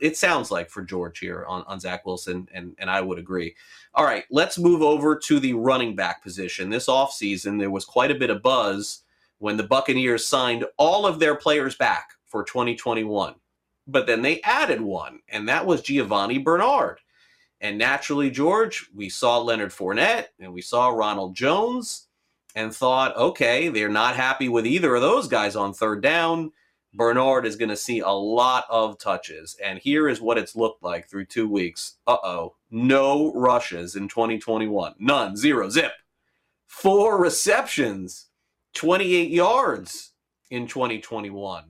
[0.00, 3.54] it sounds like for George here on, on Zach Wilson, and, and I would agree.
[3.94, 6.70] All right, let's move over to the running back position.
[6.70, 9.02] This offseason, there was quite a bit of buzz
[9.38, 13.36] when the Buccaneers signed all of their players back for 2021.
[13.86, 16.98] But then they added one, and that was Giovani Bernard.
[17.60, 22.08] And naturally, George, we saw Leonard Fournette and we saw Ronald Jones
[22.56, 26.50] and thought, okay, they're not happy with either of those guys on third down
[26.94, 29.56] Bernard is going to see a lot of touches.
[29.64, 31.96] And here is what it's looked like through two weeks.
[32.06, 32.56] Uh oh.
[32.70, 34.94] No rushes in 2021.
[34.98, 35.36] None.
[35.36, 35.68] Zero.
[35.70, 35.92] Zip.
[36.66, 38.28] Four receptions,
[38.74, 40.12] 28 yards
[40.50, 41.64] in 2021.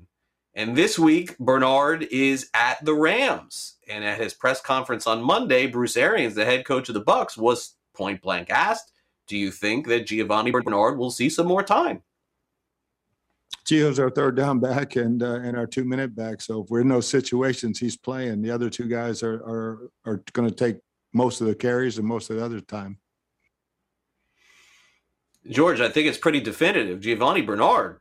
[0.55, 3.77] And this week, Bernard is at the Rams.
[3.89, 7.37] And at his press conference on Monday, Bruce Arians, the head coach of the Bucks,
[7.37, 8.93] was point blank asked,
[9.27, 12.03] "Do you think that Giovani Bernard will see some more time?"
[13.67, 16.41] Gio's our third down back and uh, and our two minute back.
[16.41, 18.43] So if we're in those situations, he's playing.
[18.43, 20.79] The other two guys are are are going to take
[21.13, 22.99] most of the carries and most of the other time.
[25.49, 27.01] George, I think it's pretty definitive.
[27.01, 28.01] Giovani Bernard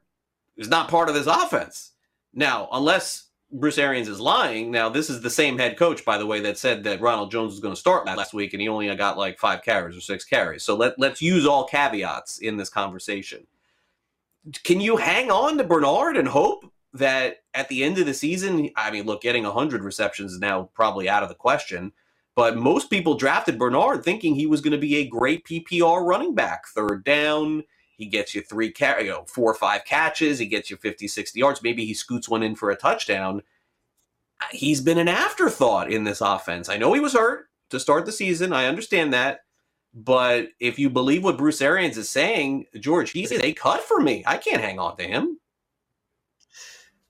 [0.58, 1.92] is not part of this offense.
[2.34, 6.26] Now, unless Bruce Arians is lying, now this is the same head coach, by the
[6.26, 8.90] way, that said that Ronald Jones was going to start last week and he only
[8.90, 10.64] uh, got like five carries or six carries.
[10.64, 13.46] So let, let's use all caveats in this conversation
[14.64, 18.70] can you hang on to Bernard and hope that at the end of the season,
[18.76, 21.92] I mean, look, getting 100 receptions is now probably out of the question.
[22.36, 26.34] But most people drafted Bernard thinking he was going to be a great PPR running
[26.34, 26.66] back.
[26.68, 27.64] Third down,
[28.02, 30.40] he gets you three, you know, four or five catches.
[30.40, 31.62] He gets you 50, 60 yards.
[31.62, 33.44] Maybe he scoots one in for a touchdown.
[34.42, 36.68] Uh, he's been an afterthought in this offense.
[36.68, 38.54] I know he was hurt to start the season.
[38.54, 39.42] I understand that.
[39.94, 44.24] But if you believe what Bruce Arians is saying, George, he's a cut for me.
[44.26, 45.38] I can't hang on to him.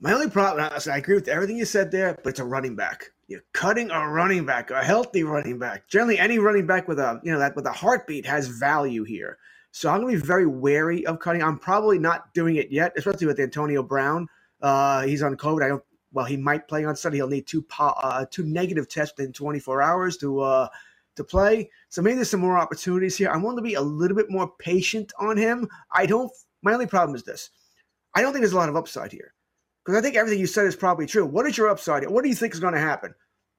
[0.02, 3.12] My only problem, I agree with everything you said there, but it's a running back.
[3.28, 5.88] You're cutting a running back, a healthy running back.
[5.88, 9.38] Generally, any running back with a you know that with a heartbeat has value here.
[9.72, 11.42] So I'm gonna be very wary of cutting.
[11.42, 14.28] I'm probably not doing it yet, especially with Antonio Brown.
[14.62, 15.64] Uh, he's on COVID.
[15.64, 15.84] I don't.
[16.14, 17.20] Well, he might play on Sunday.
[17.20, 20.68] He'll need two uh, two negative tests in 24 hours to uh,
[21.16, 21.70] to play.
[21.90, 23.30] So maybe there's some more opportunities here.
[23.30, 25.68] I'm willing to be a little bit more patient on him.
[25.94, 26.32] I don't.
[26.62, 27.50] My only problem is this:
[28.14, 29.34] I don't think there's a lot of upside here
[29.86, 31.26] because I think everything you said is probably true.
[31.26, 32.08] What is your upside?
[32.10, 33.14] What do you think is going to happen?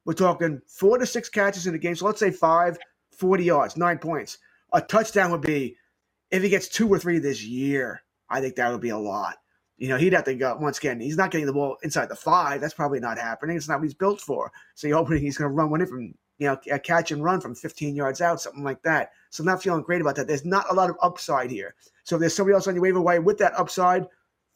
[0.05, 1.95] We're talking four to six catches in a game.
[1.95, 2.77] So let's say five,
[3.13, 4.39] 40 yards, nine points.
[4.73, 5.77] A touchdown would be
[6.33, 8.03] if he gets two or three this year.
[8.29, 9.37] I think that would be a lot.
[9.77, 11.01] You know, he'd have to go once again.
[11.01, 12.61] He's not getting the ball inside the five.
[12.61, 13.57] That's probably not happening.
[13.57, 14.51] It's not what he's built for.
[14.75, 17.23] So you're hoping he's going to run one in from you know, a catch and
[17.23, 19.11] run from 15 yards out, something like that.
[19.31, 20.27] So I'm not feeling great about that.
[20.27, 21.75] There's not a lot of upside here.
[22.05, 24.07] So if there's somebody else on your waiver wire with that upside,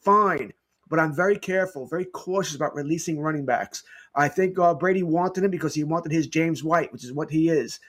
[0.01, 0.51] fine.
[0.89, 3.83] But I'm very careful, very cautious about releasing running backs.
[4.15, 7.29] I think uh, Brady wanted him because he wanted his James White, which is what
[7.29, 7.79] he is.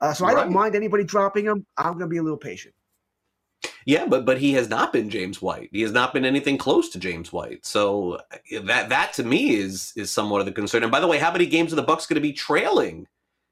[0.00, 0.36] Uh, so right.
[0.36, 1.64] I don't mind anybody dropping him.
[1.76, 2.74] I'm going to be a little patient.
[3.84, 5.70] Yeah, but but he has not been James White.
[5.72, 7.64] He has not been anything close to James White.
[7.64, 10.82] So eh, that that to me is is somewhat of the concern.
[10.82, 13.06] And by the way, how many games are the Bucks going to be trailing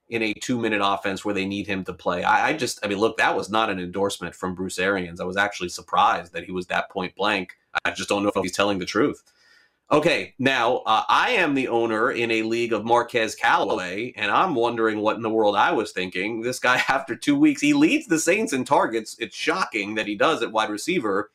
[0.08, 2.22] in a two minute offense where they need him to play.
[2.22, 5.20] I, I, just, I mean, look, that was not an endorsement from Bruce Arians.
[5.20, 7.56] I was actually surprised that he was that point blank.
[7.84, 9.22] I just don't know if he's telling the truth.
[9.92, 14.54] Okay, now uh, I am the owner in a league of Marquez Callaway, and I'm
[14.54, 16.40] wondering what in the world I was thinking.
[16.40, 19.14] This guy, after two weeks, he leads the Saints in targets.
[19.18, 21.30] It's shocking that he does at wide receiver,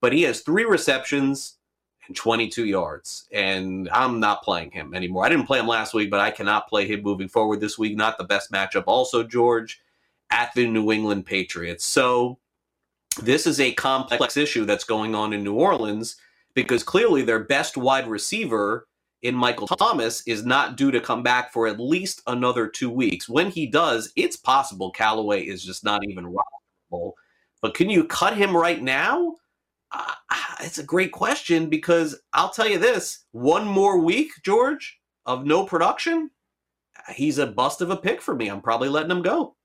[0.00, 1.56] but he has three receptions
[2.08, 3.28] and 22 yards.
[3.32, 5.24] And I'm not playing him anymore.
[5.24, 7.96] I didn't play him last week, but I cannot play him moving forward this week.
[7.96, 8.84] Not the best matchup.
[8.86, 9.80] Also, George,
[10.30, 11.84] at the New England Patriots.
[11.84, 12.38] So
[13.22, 16.16] this is a complex issue that's going on in New Orleans
[16.54, 18.86] because clearly their best wide receiver
[19.22, 23.28] in Michael Thomas is not due to come back for at least another two weeks.
[23.28, 27.12] When he does, it's possible Callaway is just not even rockable.
[27.62, 29.36] But can you cut him right now?
[29.90, 30.12] Uh,
[30.60, 35.64] it's a great question because I'll tell you this: one more week, George, of no
[35.64, 36.30] production,
[37.14, 38.48] he's a bust of a pick for me.
[38.48, 39.56] I'm probably letting him go.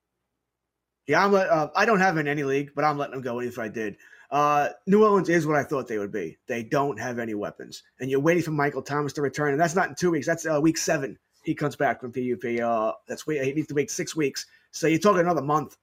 [1.08, 1.34] Yeah, I'm.
[1.34, 3.68] Uh, I don't have him in any league, but I'm letting him go if I
[3.68, 3.98] did.
[4.32, 6.38] Uh, New Orleans is what I thought they would be.
[6.48, 9.76] They don't have any weapons, and you're waiting for Michael Thomas to return, and that's
[9.76, 10.28] not in two weeks.
[10.28, 11.18] That's uh, week seven.
[11.44, 12.62] He comes back from PUP.
[12.62, 13.44] Uh, that's wait.
[13.44, 14.46] He needs to wait six weeks.
[14.72, 15.78] So you're talking another month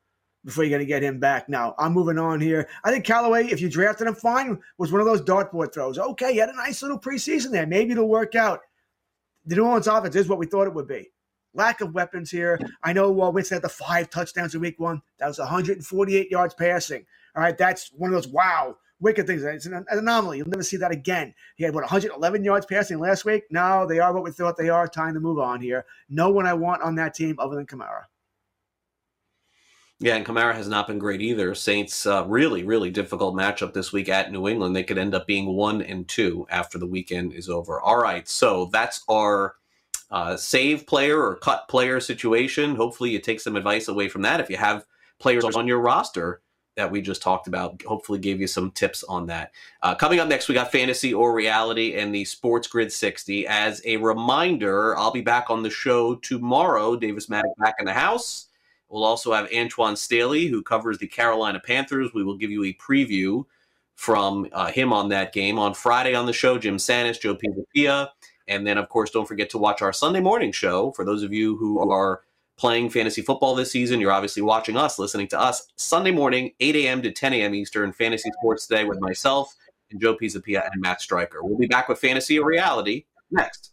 [0.44, 1.48] before you're going to get him back.
[1.48, 2.68] Now I'm moving on here.
[2.84, 5.98] I think Callaway, if you drafted him fine, was one of those dartboard throws.
[5.98, 7.66] Okay, he had a nice little preseason there.
[7.66, 8.60] Maybe it'll work out.
[9.46, 11.10] The New Orleans offense is what we thought it would be.
[11.54, 12.60] Lack of weapons here.
[12.82, 15.00] I know uh, Winston had the five touchdowns in week one.
[15.18, 17.06] That was 148 yards passing.
[17.36, 19.42] All right, that's one of those wow wicked things.
[19.42, 20.38] It's an anomaly.
[20.38, 21.34] You'll never see that again.
[21.56, 23.44] He had what 111 yards passing last week.
[23.50, 24.88] No, they are what we thought they are.
[24.88, 25.84] Time to move on here.
[26.08, 28.04] No one I want on that team other than Kamara.
[29.98, 31.54] Yeah, and Kamara has not been great either.
[31.54, 34.76] Saints uh, really, really difficult matchup this week at New England.
[34.76, 37.80] They could end up being one and two after the weekend is over.
[37.80, 39.54] All right, so that's our
[40.10, 42.76] uh, save player or cut player situation.
[42.76, 44.38] Hopefully, you take some advice away from that.
[44.38, 44.84] If you have
[45.18, 46.42] players on your roster
[46.76, 47.82] that we just talked about.
[47.82, 49.52] Hopefully, gave you some tips on that.
[49.82, 53.46] Uh, coming up next, we got fantasy or reality and the Sports Grid 60.
[53.46, 56.96] As a reminder, I'll be back on the show tomorrow.
[56.96, 58.48] Davis Mattek back in the house.
[58.88, 62.10] We'll also have Antoine Staley, who covers the Carolina Panthers.
[62.14, 63.44] We will give you a preview
[63.96, 65.58] from uh, him on that game.
[65.58, 68.10] On Friday on the show, Jim Sannes, Joe Pisapia.
[68.48, 70.92] And then, of course, don't forget to watch our Sunday morning show.
[70.92, 72.22] For those of you who are
[72.56, 74.00] playing fantasy football this season.
[74.00, 77.02] You're obviously watching us, listening to us Sunday morning, 8 a.m.
[77.02, 77.54] to 10 a.m.
[77.54, 79.54] Eastern, Fantasy Sports Today with myself
[79.90, 81.42] and Joe Pisapia and Matt Stryker.
[81.42, 83.72] We'll be back with Fantasy Reality next.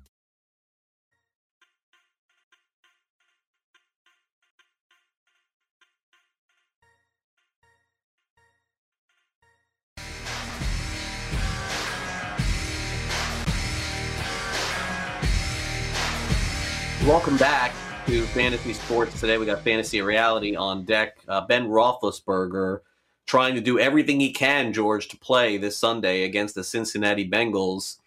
[17.07, 17.73] Welcome back
[18.05, 19.19] to Fantasy Sports.
[19.19, 21.17] Today we got Fantasy Reality on deck.
[21.27, 22.81] Uh, ben Roethlisberger
[23.25, 27.97] trying to do everything he can, George, to play this Sunday against the Cincinnati Bengals.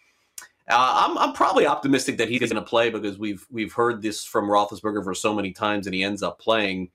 [0.71, 4.25] Uh, I'm, I'm probably optimistic that he's going to play because we've we've heard this
[4.25, 6.91] from Roethlisberger for so many times, and he ends up playing.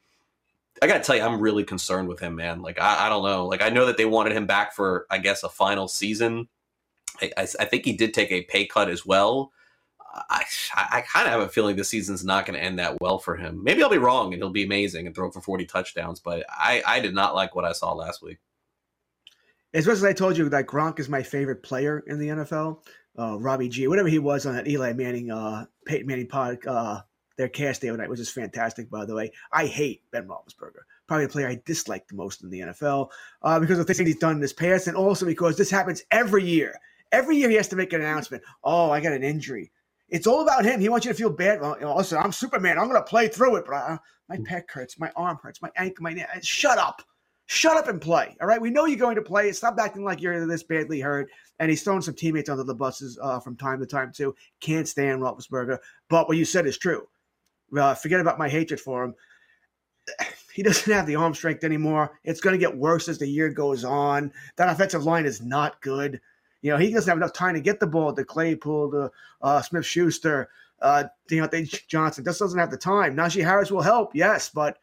[0.82, 2.62] I got to tell you, I'm really concerned with him, man.
[2.62, 3.46] Like I, I, don't know.
[3.46, 6.48] Like I know that they wanted him back for, I guess, a final season.
[7.22, 9.52] I, I, I think he did take a pay cut as well
[10.14, 10.44] I,
[10.76, 13.36] I kind of have a feeling this season's not going to end that well for
[13.36, 13.64] him.
[13.64, 16.82] Maybe I'll be wrong and he'll be amazing and throw for 40 touchdowns, but I,
[16.86, 18.40] I did not like what I saw last week.
[19.74, 22.80] As much as I told you that Gronk is my favorite player in the NFL,
[23.20, 27.02] uh, Robbie G, whatever he was on that Eli Manning, uh, Peyton Manning pod, uh,
[27.38, 29.32] their cast the other night was just fantastic, by the way.
[29.52, 33.10] I hate Ben Roethlisberger, probably the player I dislike the most in the NFL
[33.44, 36.44] uh, because of things he's done in his past, and also because this happens every
[36.44, 36.76] year.
[37.12, 38.44] Every year he has to make an announcement.
[38.64, 39.72] Oh, I got an injury.
[40.10, 40.80] It's all about him.
[40.80, 41.62] He wants you to feel bad.
[41.62, 42.78] Well, you know, listen, I'm Superman.
[42.78, 45.72] I'm going to play through it, but I, my pec hurts, my arm hurts, my
[45.76, 46.30] ankle, my neck.
[46.42, 47.02] Shut up.
[47.46, 48.36] Shut up and play.
[48.42, 48.62] All right.
[48.62, 49.52] We know you're going to play.
[49.52, 51.30] Stop acting like you're this badly hurt.
[51.58, 54.36] And he's throwing some teammates under the buses uh, from time to time, too.
[54.60, 55.80] Can't stand Roethlisberger.
[56.10, 57.08] But what you said is true.
[57.76, 59.16] Uh, forget about my hatred for him.
[60.52, 62.20] He doesn't have the arm strength anymore.
[62.26, 64.34] It's going to get worse as the year goes on.
[64.58, 66.20] That offensive line is not good.
[66.62, 69.62] You know, he doesn't have enough time to get the ball to Claypool, to uh,
[69.62, 70.50] Smith Schuster,
[70.82, 72.24] uh, Diontae Johnson.
[72.24, 73.16] Just doesn't have the time.
[73.16, 74.78] Najee Harris will help, yes, but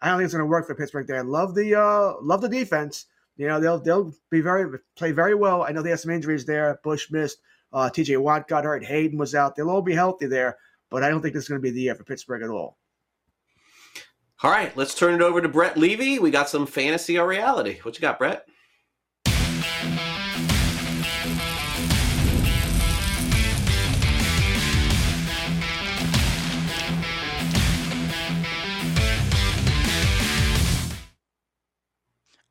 [0.00, 1.06] I don't think it's going to work for Pittsburgh.
[1.06, 3.06] There, love the uh, love the defense.
[3.36, 5.62] You know, they'll they'll be very play very well.
[5.62, 6.78] I know they have some injuries there.
[6.82, 7.38] Bush missed.
[7.72, 8.16] Uh, T.J.
[8.16, 8.84] Watt got hurt.
[8.84, 9.54] Haden was out.
[9.54, 10.58] They'll all be healthy there,
[10.90, 12.78] but I don't think this is going to be the year for Pittsburgh at all.
[14.42, 16.18] All right, let's turn it over to Brett Levy.
[16.18, 17.78] We got some fantasy or reality.
[17.82, 18.46] What you got, Brett?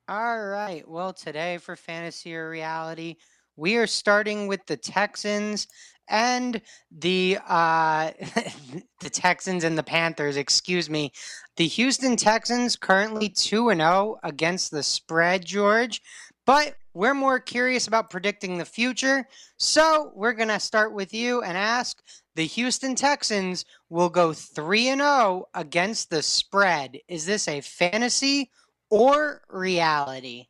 [0.10, 0.90] All right.
[0.90, 3.18] Well, today for fantasy or reality,
[3.58, 5.68] we are starting with the Texans
[6.08, 8.10] and the uh,
[9.02, 10.36] the Texans and the Panthers.
[10.36, 11.12] Excuse me.
[11.58, 16.02] The Houston Texans currently two and zero against the spread, George.
[16.44, 21.56] But we're more curious about predicting the future, so we're gonna start with you and
[21.56, 22.02] ask:
[22.36, 26.98] the Houston Texans will go three and zero against the spread.
[27.08, 28.50] Is this a fantasy
[28.90, 30.48] or reality?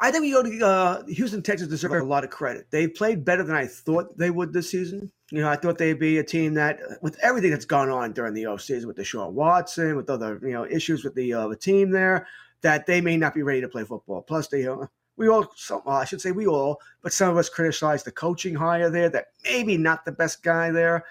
[0.00, 2.66] I think we go to uh, Houston Texas deserve a lot of credit.
[2.70, 5.10] They've played better than I thought they would this season.
[5.30, 8.32] You know, I thought they'd be a team that, with everything that's gone on during
[8.32, 11.90] the offseason with Deshaun Watson, with other you know issues with the uh, the team
[11.90, 12.28] there,
[12.62, 14.22] that they may not be ready to play football.
[14.22, 14.86] Plus, they uh,
[15.16, 18.12] we all, some, well, I should say we all, but some of us criticize the
[18.12, 19.10] coaching hire there.
[19.10, 21.04] That maybe not the best guy there.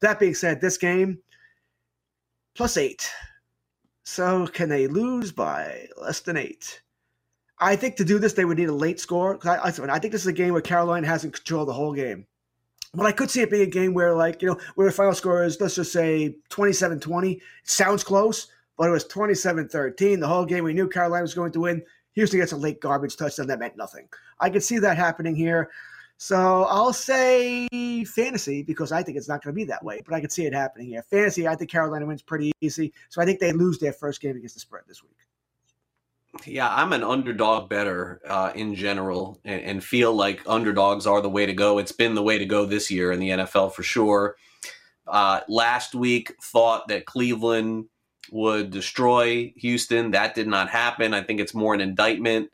[0.00, 1.20] That being said, this game
[2.54, 3.08] plus eight.
[4.04, 6.82] So can they lose by less than eight?
[7.58, 9.38] I think to do this, they would need a late score.
[9.44, 12.26] I, I, I think this is a game where Carolina hasn't controlled the whole game.
[12.94, 15.14] But I could see it being a game where, like, you know, where the final
[15.14, 17.40] score is, let's just say 27 20.
[17.62, 20.20] Sounds close, but it was 27 13.
[20.20, 21.82] The whole game, we knew Carolina was going to win.
[22.14, 24.08] Houston gets a late garbage touchdown that meant nothing.
[24.40, 25.70] I could see that happening here.
[26.18, 27.68] So I'll say
[28.04, 30.46] fantasy because I think it's not going to be that way, but I could see
[30.46, 31.02] it happening here.
[31.02, 32.92] Fantasy, I think Carolina wins pretty easy.
[33.08, 35.16] So I think they lose their first game against the spread this week.
[36.46, 41.28] Yeah, I'm an underdog better uh, in general and, and, feel like underdogs are the
[41.28, 41.76] way to go.
[41.76, 44.36] It's been the way to go this year in the NFL for sure.
[45.06, 47.86] Uh, last week, thought that Cleveland
[48.30, 50.12] would destroy Houston.
[50.12, 51.12] That did not happen.
[51.12, 52.50] I think it's more an indictment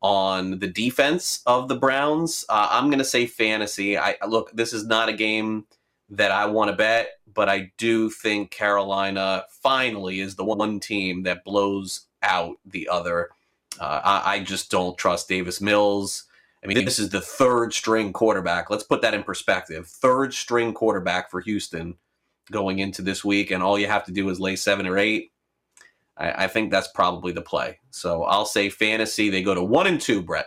[0.00, 2.44] on the defense of the Browns.
[2.48, 3.98] Uh, I'm going to say fantasy.
[3.98, 5.66] I look, this is not a game
[6.10, 11.24] that I want to bet, but I do think Carolina finally is the one team
[11.24, 13.30] that blows out the other.
[13.78, 16.24] Uh, I, I, just don't trust Davis Mills.
[16.64, 18.70] I mean, this is the third string quarterback.
[18.70, 19.86] Let's put that in perspective.
[19.86, 21.96] Third string quarterback for Houston
[22.50, 25.30] going into this week, and all you have to do is lay seven or eight.
[26.18, 27.78] I, I think that's probably the play.
[27.90, 29.30] So I'll say fantasy.
[29.30, 30.46] They go to one and two, Brett.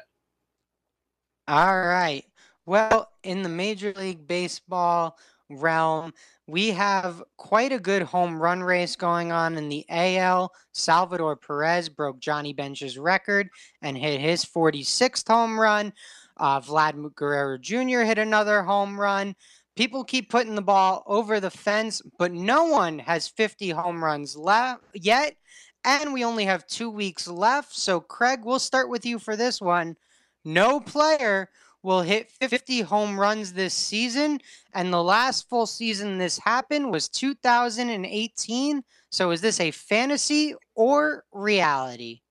[1.48, 2.24] All right.
[2.66, 5.18] Well, in the Major League Baseball
[5.50, 6.14] realm,
[6.48, 10.54] we have quite a good home run race going on in the AL.
[10.74, 13.50] Salvador Perez broke Johnny Bench's record
[13.82, 15.94] and hit his 46th home run.
[16.38, 18.02] Uh, Vlad Guerrero Jr.
[18.02, 19.36] hit another home run.
[19.76, 24.36] People keep putting the ball over the fence, but no one has 50 home runs
[24.36, 25.36] left yet.
[25.84, 27.76] And we only have two weeks left.
[27.76, 29.98] So, Craig, we'll start with you for this one.
[30.46, 31.50] No player
[31.84, 34.40] will hit 50 home runs this season.
[34.74, 38.84] And the last full season this happened was 2018.
[39.10, 42.22] So, is this a fantasy or reality?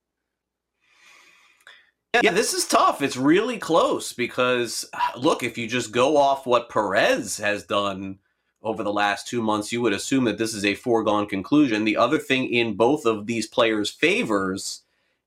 [2.23, 3.03] Yeah, this is tough.
[3.03, 8.19] It's really close because, look, if you just go off what Perez has done
[8.63, 11.85] over the last two months, you would assume that this is a foregone conclusion.
[11.85, 14.83] The other thing in both of these players' favors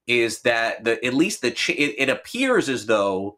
[0.07, 3.37] is that the at least the ch- it, it appears as though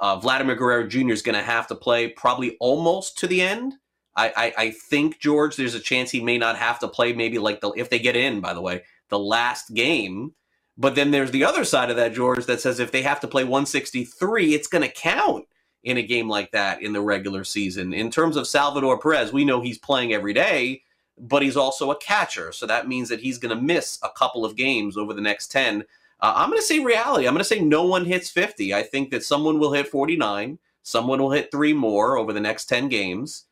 [0.00, 1.12] Uh, Vladimir Guerrero Jr.
[1.12, 3.74] is going to have to play probably almost to the end.
[4.16, 7.14] I, I, I think George, there's a chance he may not have to play.
[7.14, 10.34] Maybe like the if they get in, by the way, the last game.
[10.76, 13.28] But then there's the other side of that, George, that says if they have to
[13.28, 15.46] play 163, it's going to count
[15.84, 17.92] in a game like that in the regular season.
[17.92, 20.82] In terms of Salvador Perez, we know he's playing every day,
[21.18, 22.52] but he's also a catcher.
[22.52, 25.50] So that means that he's going to miss a couple of games over the next
[25.50, 25.82] 10.
[26.20, 27.26] Uh, I'm going to say reality.
[27.26, 28.72] I'm going to say no one hits 50.
[28.72, 32.66] I think that someone will hit 49, someone will hit three more over the next
[32.66, 33.46] 10 games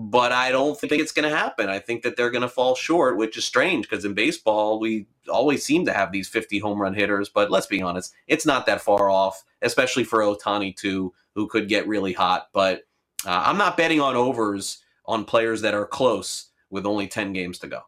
[0.00, 1.68] but I don't think it's going to happen.
[1.68, 5.08] I think that they're going to fall short, which is strange because in baseball, we
[5.28, 7.28] always seem to have these 50 home run hitters.
[7.28, 11.68] But let's be honest, it's not that far off, especially for Ohtani, too, who could
[11.68, 12.46] get really hot.
[12.52, 12.86] But
[13.26, 17.58] uh, I'm not betting on overs on players that are close with only 10 games
[17.58, 17.80] to go.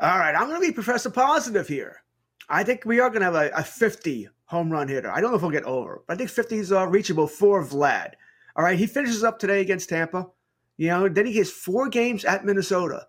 [0.00, 2.04] All right, I'm going to be Professor Positive here.
[2.48, 5.10] I think we are going to have a, a 50 home run hitter.
[5.10, 7.64] I don't know if we'll get over, but I think 50 is uh, reachable for
[7.64, 8.12] Vlad.
[8.54, 10.28] All right, he finishes up today against Tampa.
[10.76, 13.06] You know, then he gets four games at Minnesota.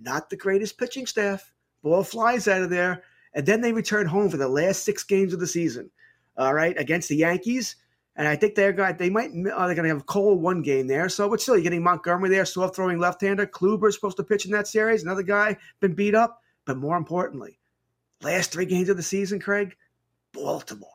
[0.00, 1.52] Not the greatest pitching staff.
[1.82, 3.02] Ball flies out of there.
[3.34, 5.90] And then they return home for the last six games of the season.
[6.36, 7.76] All right, against the Yankees.
[8.16, 8.96] And I think they're going.
[8.96, 9.30] They might.
[9.30, 11.08] Uh, they're going to have Cole one game there.
[11.10, 13.46] So, but still, you're getting Montgomery there, soft throwing left-hander.
[13.46, 15.02] Kluber is supposed to pitch in that series.
[15.02, 16.42] Another guy been beat up.
[16.64, 17.58] But more importantly,
[18.22, 19.76] last three games of the season, Craig,
[20.32, 20.90] Baltimore.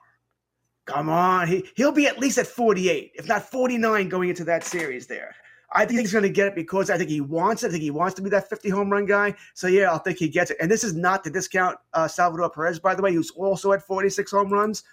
[0.86, 4.64] Come on, he he'll be at least at 48, if not 49, going into that
[4.64, 5.36] series there.
[5.74, 7.68] I think he's going to get it because I think he wants it.
[7.68, 9.34] I think he wants to be that 50 home run guy.
[9.54, 10.58] So yeah, I'll think he gets it.
[10.60, 13.82] And this is not to discount uh, Salvador Perez, by the way, who's also at
[13.84, 14.84] 46 home runs.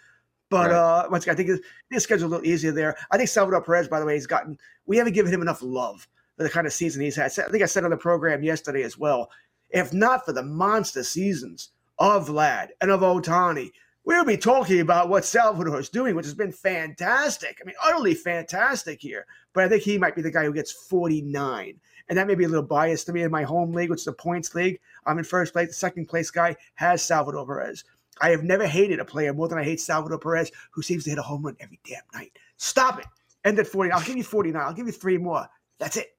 [0.51, 0.77] But right.
[0.77, 1.61] uh, once again, I think
[1.91, 2.97] his, schedule a little easier there.
[3.11, 4.57] I think Salvador Perez, by the way, has gotten.
[4.87, 7.27] We haven't given him enough love for the kind of season he's had.
[7.27, 9.31] I think I said on the program yesterday as well.
[9.71, 13.73] If not for the monster seasons of Vlad and of Ohtani,
[14.09, 17.59] we'll be talking about what Salvador is doing, which has been fantastic.
[17.61, 19.27] I mean, utterly fantastic here.
[19.53, 21.79] But I think he might be the guy who gets 49.
[22.09, 24.07] And that may be a little biased to me in my home league, which is
[24.07, 24.81] the points league.
[25.05, 25.69] I'm in first place.
[25.69, 27.85] The second place guy has Salvador Perez.
[28.23, 31.11] I have never hated a player more than I hate Salvador Perez, who seems to
[31.11, 32.33] hit a home run every damn night.
[32.57, 33.07] Stop it.
[33.45, 33.93] End at 40.
[33.93, 34.61] I'll give you 49.
[34.61, 35.47] I'll give you three more.
[35.79, 36.17] That's it.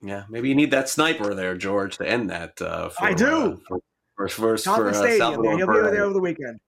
[0.00, 2.60] Yeah, maybe you need that sniper there, George, to end that.
[2.62, 3.26] Uh, for, I do.
[3.26, 3.80] Uh, for,
[4.18, 6.58] for, for, for uh, Salvador He'll be there over the weekend.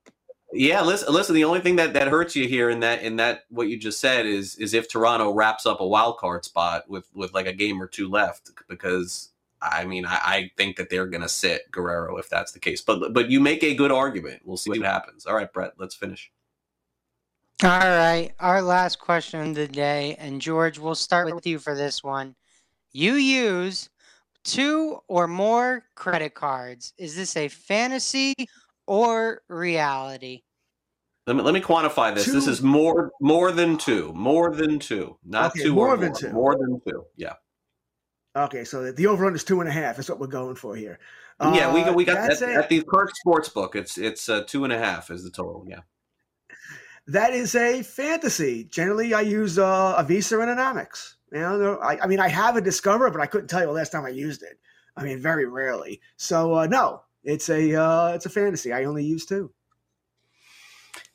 [0.52, 1.34] Yeah, listen, listen.
[1.34, 4.00] The only thing that, that hurts you here in that in that what you just
[4.00, 7.52] said is is if Toronto wraps up a wild card spot with with like a
[7.52, 9.30] game or two left, because
[9.62, 12.80] I mean I, I think that they're going to sit Guerrero if that's the case.
[12.80, 14.42] But but you make a good argument.
[14.44, 15.24] We'll see what happens.
[15.24, 16.32] All right, Brett, let's finish.
[17.62, 21.76] All right, our last question of the day, and George, we'll start with you for
[21.76, 22.34] this one.
[22.92, 23.88] You use
[24.44, 26.92] two or more credit cards.
[26.98, 28.34] Is this a fantasy
[28.86, 30.42] or reality?
[31.26, 32.24] Let me let me quantify this.
[32.24, 32.32] Two.
[32.32, 36.18] This is more more than two, more than two, not okay, two more than more,
[36.18, 37.04] two, more than two.
[37.16, 37.34] Yeah.
[38.34, 39.96] Okay, so the over under is two and a half.
[39.96, 40.98] That's what we're going for here.
[41.38, 43.76] Uh, yeah, we got we got at, at the Perk Sports Book.
[43.76, 45.64] It's it's uh, two and a half is the total.
[45.68, 45.80] Yeah.
[47.06, 48.64] That is a fantasy.
[48.64, 51.14] Generally, I use uh, a Visa and an Amex.
[51.32, 53.72] You know, I, I mean, I have a Discover, but I couldn't tell you the
[53.72, 54.58] last time I used it.
[54.96, 56.00] I mean, very rarely.
[56.16, 58.72] So uh, no, it's a uh, it's a fantasy.
[58.72, 59.52] I only use two.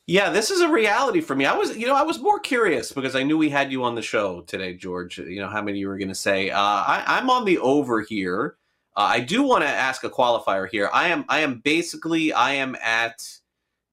[0.08, 1.46] Yeah, this is a reality for me.
[1.46, 3.96] I was, you know, I was more curious because I knew we had you on
[3.96, 5.18] the show today, George.
[5.18, 6.50] You know how many you were going to say.
[6.50, 8.56] Uh, I, am on the over here.
[8.96, 10.88] Uh, I do want to ask a qualifier here.
[10.92, 13.28] I am, I am basically, I am at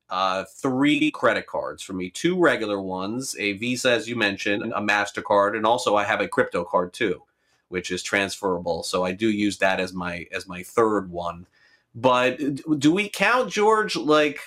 [0.10, 4.82] uh, three credit cards for me: two regular ones, a Visa, as you mentioned, a
[4.82, 7.24] Mastercard, and also I have a crypto card too,
[7.70, 8.84] which is transferable.
[8.84, 11.48] So I do use that as my as my third one.
[11.96, 12.40] But
[12.80, 14.40] do we count George like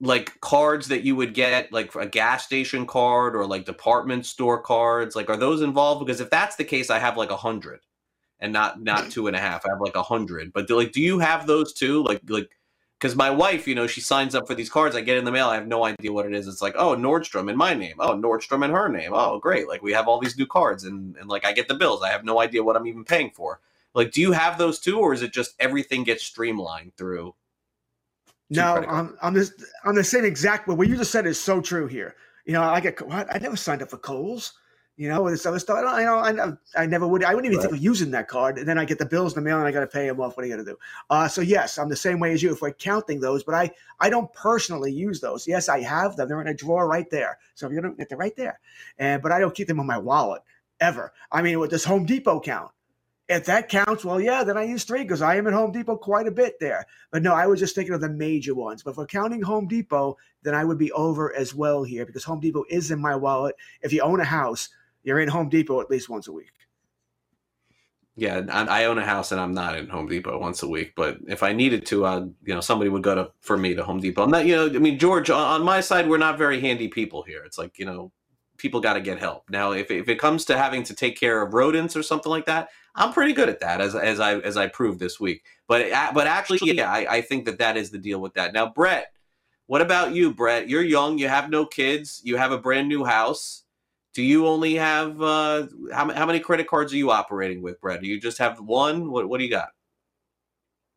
[0.00, 4.60] like cards that you would get like a gas station card or like department store
[4.60, 5.16] cards?
[5.16, 6.04] Like are those involved?
[6.04, 7.80] Because if that's the case, I have like a hundred
[8.40, 9.64] and not not two and a half.
[9.66, 10.52] I have like a hundred.
[10.52, 12.02] But do, like do you have those too?
[12.04, 12.50] Like like
[13.00, 14.94] because my wife, you know, she signs up for these cards.
[14.94, 15.48] I get in the mail.
[15.48, 16.46] I have no idea what it is.
[16.46, 17.94] It's like, oh, Nordstrom in my name.
[17.98, 19.12] Oh, Nordstrom in her name.
[19.14, 19.66] Oh, great.
[19.68, 22.02] Like we have all these new cards and, and like I get the bills.
[22.02, 23.60] I have no idea what I'm even paying for.
[23.94, 27.34] Like, do you have those too, or is it just everything gets streamlined through?
[28.50, 29.52] No, I'm, I'm this
[29.84, 30.68] I'm the same exact.
[30.68, 32.16] What you just said is so true here.
[32.44, 34.52] You know, I get what I never signed up for Kohl's.
[35.00, 35.78] You know, this other stuff.
[35.78, 37.24] I don't, I know, I, I never would.
[37.24, 37.70] I wouldn't even right.
[37.70, 38.58] think of using that card.
[38.58, 40.20] And then I get the bills in the mail, and I got to pay them
[40.20, 40.36] off.
[40.36, 40.78] What are you going to do?
[41.08, 42.52] Uh, so yes, I'm the same way as you.
[42.52, 45.48] If we're counting those, but I, I don't personally use those.
[45.48, 46.28] Yes, I have them.
[46.28, 47.38] They're in a drawer right there.
[47.54, 48.60] So if you're gonna, they're right there.
[48.98, 50.42] And but I don't keep them in my wallet
[50.80, 51.14] ever.
[51.32, 52.70] I mean, with this Home Depot count,
[53.30, 55.96] If that counts, well, yeah, then I use three because I am at Home Depot
[55.96, 56.84] quite a bit there.
[57.12, 58.82] But no, I was just thinking of the major ones.
[58.82, 62.40] But for counting Home Depot, then I would be over as well here because Home
[62.40, 63.54] Depot is in my wallet.
[63.82, 64.68] If you own a house,
[65.02, 66.52] you're in Home Depot at least once a week.
[68.16, 70.92] Yeah, I, I own a house and I'm not in Home Depot once a week.
[70.94, 73.84] But if I needed to, uh, you know, somebody would go to for me to
[73.84, 74.22] Home Depot.
[74.22, 76.88] I'm not, you know, I mean, George, on, on my side, we're not very handy
[76.88, 77.42] people here.
[77.44, 78.12] It's like, you know,
[78.58, 79.48] people got to get help.
[79.48, 82.46] Now, if, if it comes to having to take care of rodents or something like
[82.46, 85.44] that, I'm pretty good at that, as, as I as I proved this week.
[85.68, 88.52] But but actually, yeah, I, I think that that is the deal with that.
[88.52, 89.12] Now, Brett,
[89.66, 90.68] what about you, Brett?
[90.68, 93.62] You're young, you have no kids, you have a brand new house.
[94.14, 98.00] Do you only have uh, how, how many credit cards are you operating with, Brett?
[98.02, 99.10] Do you just have one?
[99.10, 99.68] What what do you got?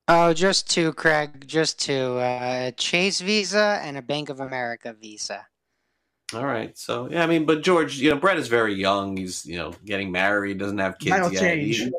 [0.07, 1.47] Oh, just two, Craig.
[1.47, 2.18] Just two.
[2.18, 5.45] Uh, Chase Visa and a Bank of America Visa.
[6.34, 6.76] All right.
[6.78, 9.16] So yeah, I mean, but George, you know, Brett is very young.
[9.16, 11.41] He's you know getting married, doesn't have kids That'll yet.
[11.41, 11.78] change.
[11.78, 11.91] He-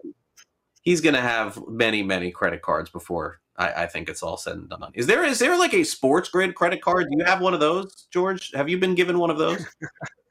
[0.82, 4.68] he's gonna have many, many credit cards before I, I think it's all said and
[4.68, 4.90] done.
[4.94, 7.06] Is there is there like a sports grid credit card?
[7.10, 8.50] Do you have one of those, George?
[8.52, 9.64] Have you been given one of those?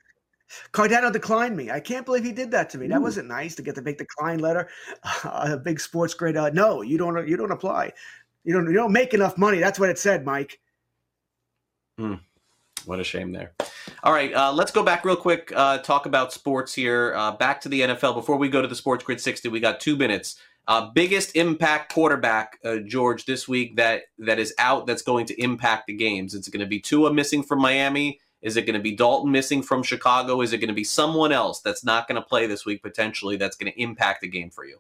[0.72, 1.72] Cardano declined me.
[1.72, 2.88] I can't believe he did that to me.
[2.88, 3.04] That Ooh.
[3.04, 4.70] wasn't nice to get the big decline letter.
[5.24, 6.38] a big sports grade.
[6.38, 7.28] Uh, no, you don't.
[7.28, 7.91] You don't apply.
[8.43, 8.68] You don't.
[8.68, 9.60] You don't make enough money.
[9.60, 10.60] That's what it said, Mike.
[12.86, 13.54] What a shame there.
[14.04, 15.54] All right, uh, let's go back real quick.
[15.56, 17.14] Uh, talk about sports here.
[17.16, 18.16] Uh, back to the NFL.
[18.16, 20.36] Before we go to the Sports Grid 60, we got two minutes.
[20.68, 24.88] Uh, biggest impact quarterback, uh, George, this week that that is out.
[24.88, 26.34] That's going to impact the games.
[26.34, 28.20] It's going to be Tua missing from Miami.
[28.44, 30.41] Is it going to be Dalton missing from Chicago?
[30.41, 33.38] Is it going to be someone else that's not going to play this week potentially?
[33.38, 34.80] That's going to impact the game for you.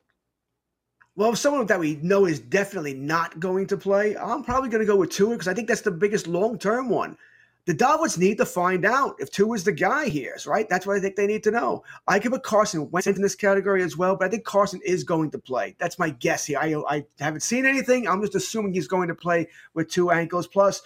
[1.15, 4.81] Well, if someone that we know is definitely not going to play, I'm probably going
[4.81, 7.17] to go with Tua because I think that's the biggest long term one.
[7.65, 10.67] The Dolphins need to find out if Tua is the guy here, right?
[10.67, 11.83] That's what I think they need to know.
[12.07, 15.05] I could put Carson Wentz in this category as well, but I think Carson is
[15.05, 15.73] going to play.
[15.79, 16.59] That's my guess here.
[16.59, 18.05] I, I haven't seen anything.
[18.05, 20.47] I'm just assuming he's going to play with two ankles.
[20.47, 20.81] Plus,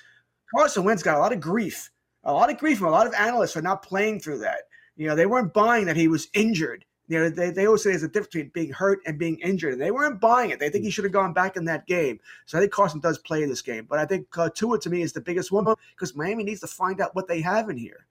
[0.54, 1.90] Carson Wentz got a lot of grief,
[2.28, 4.64] a lot of grief from a lot of analysts for not playing through that.
[4.98, 6.86] You know, they weren't buying that he was injured.
[7.08, 9.72] You know, they, they always say there's a difference between being hurt and being injured,
[9.74, 10.60] and they weren't buying it.
[10.60, 12.20] They think he should have gone back in that game.
[12.46, 15.02] So I think Carson does play this game, but I think uh, Tua to me
[15.02, 15.66] is the biggest one
[15.96, 18.06] because Miami needs to find out what they have in here.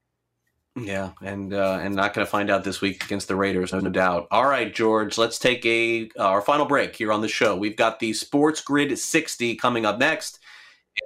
[0.77, 3.81] Yeah, and uh, and not going to find out this week against the Raiders, no
[3.81, 4.29] doubt.
[4.31, 7.57] All right, George, let's take a uh, our final break here on the show.
[7.57, 10.39] We've got the Sports Grid 60 coming up next.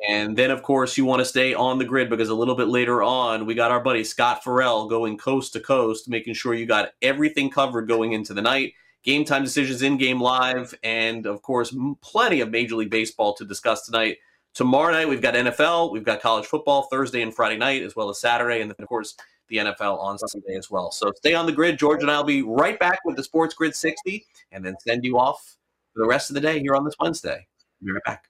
[0.09, 2.69] And then, of course, you want to stay on the grid because a little bit
[2.69, 6.67] later on, we got our buddy Scott Ferrall going coast to coast, making sure you
[6.67, 8.75] got everything covered going into the night.
[9.03, 13.47] Game time decisions in game live, and of course, plenty of Major League Baseball to
[13.47, 14.19] discuss tonight.
[14.53, 18.11] Tomorrow night, we've got NFL, we've got college football Thursday and Friday night, as well
[18.11, 19.17] as Saturday, and then, of course,
[19.51, 20.91] the NFL on Sunday as well.
[20.91, 21.79] So stay on the grid.
[21.79, 25.05] George and I will be right back with the Sports Grid 60 and then send
[25.05, 25.57] you off
[25.93, 27.47] for the rest of the day here on this Wednesday.
[27.83, 28.30] Be right back.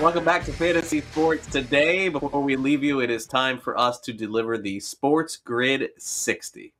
[0.00, 2.08] Welcome back to Fantasy Sports today.
[2.08, 6.72] Before we leave you, it is time for us to deliver the Sports Grid 60.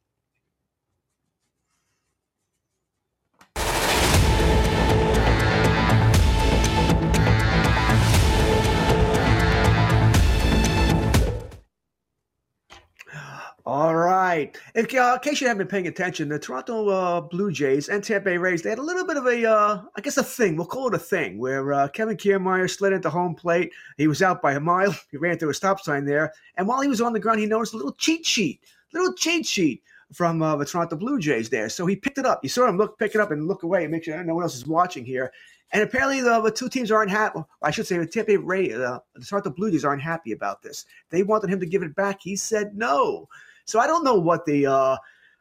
[13.70, 14.58] All right.
[14.74, 18.02] In, uh, in case you haven't been paying attention, the Toronto uh, Blue Jays and
[18.02, 20.56] Tampa Bay Rays, they had a little bit of a, uh, I guess, a thing.
[20.56, 23.70] We'll call it a thing, where uh, Kevin Kiermaier slid into home plate.
[23.96, 24.92] He was out by a mile.
[25.12, 26.32] He ran through a stop sign there.
[26.56, 28.58] And while he was on the ground, he noticed a little cheat sheet,
[28.92, 31.68] little cheat sheet from uh, the Toronto Blue Jays there.
[31.68, 32.40] So he picked it up.
[32.42, 34.42] You saw him look, pick it up and look away and make sure no one
[34.42, 35.30] else is watching here.
[35.70, 37.38] And apparently, the, the two teams aren't happy.
[37.62, 40.86] I should say, the Tampa Ray, uh, the Toronto Blue Jays aren't happy about this.
[41.10, 42.20] They wanted him to give it back.
[42.20, 43.28] He said no.
[43.64, 44.96] So I don't know what the, uh,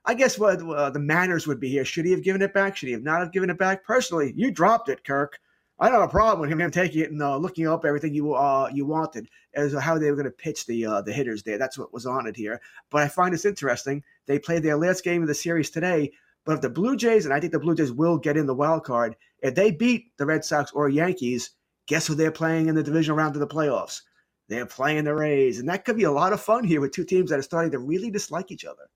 [0.06, 1.86] I guess what uh, the manners would be here.
[1.86, 2.76] Should he have given it back?
[2.76, 3.84] Should he have not have given it back?
[3.84, 5.40] Personally, you dropped it, Kirk.
[5.80, 8.34] I don't have a problem with him taking it and uh, looking up everything you
[8.34, 11.58] uh, you wanted as how they were going to pitch the uh, the hitters there.
[11.58, 12.60] That's what was on it here.
[12.90, 14.04] But I find this interesting.
[14.26, 16.12] They played their last game of the series today.
[16.44, 18.56] But if the Blue Jays, and I think the Blue Jays will get in the
[18.56, 21.52] wild card, if they beat the Red Sox or Yankees,
[21.86, 24.02] guess who they're playing in the divisional round of the playoffs?
[24.50, 25.60] They're playing the Rays.
[25.60, 27.72] And that could be a lot of fun here with two teams that are starting
[27.72, 28.90] to really dislike each other.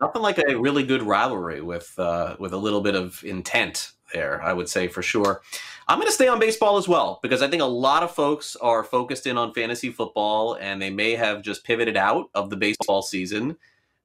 [0.00, 4.42] Nothing like a really good rivalry with uh, with a little bit of intent there,
[4.42, 5.42] I would say for sure.
[5.88, 8.56] I'm going to stay on baseball as well because I think a lot of folks
[8.56, 12.56] are focused in on fantasy football and they may have just pivoted out of the
[12.56, 13.56] baseball season.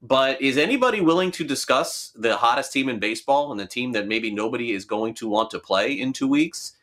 [0.02, 4.08] But is anybody willing to discuss the hottest team in baseball and the team that
[4.08, 6.74] maybe nobody is going to want to play in two weeks?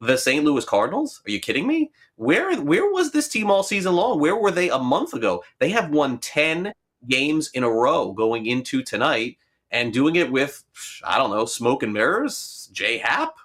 [0.00, 0.44] The St.
[0.44, 1.22] Louis Cardinals?
[1.26, 1.90] Are you kidding me?
[2.16, 4.20] Where where was this team all season long?
[4.20, 5.42] Where were they a month ago?
[5.58, 6.72] They have won 10
[7.08, 9.38] games in a row going into tonight
[9.70, 10.64] and doing it with
[11.04, 13.36] I don't know, smoke and mirrors, Jay Happ,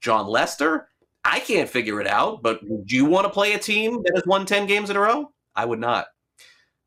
[0.00, 0.88] Jon Lester.
[1.24, 4.24] I can't figure it out, but do you want to play a team that has
[4.26, 5.30] won 10 games in a row?
[5.54, 6.06] I would not.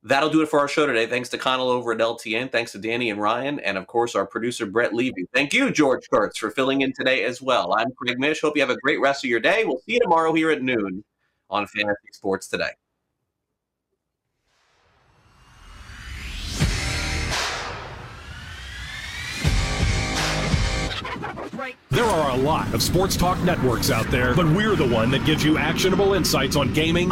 [0.04, 1.06] That'll do it for our show today.
[1.06, 2.52] Thanks to Connell over at LTN.
[2.52, 3.60] Thanks to Danny and Ryan.
[3.60, 5.26] And of course, our producer, Brett Levy.
[5.34, 7.74] Thank you, George Kurtz, for filling in today as well.
[7.74, 8.42] I'm Craig Mish.
[8.42, 9.64] Hope you have a great rest of your day.
[9.64, 11.04] We'll see you tomorrow here at noon
[11.52, 12.72] on Fantasy Sports Today.
[21.92, 25.26] There are a lot of sports talk networks out there, but we're the one that
[25.26, 27.12] gives you actionable insights on gaming.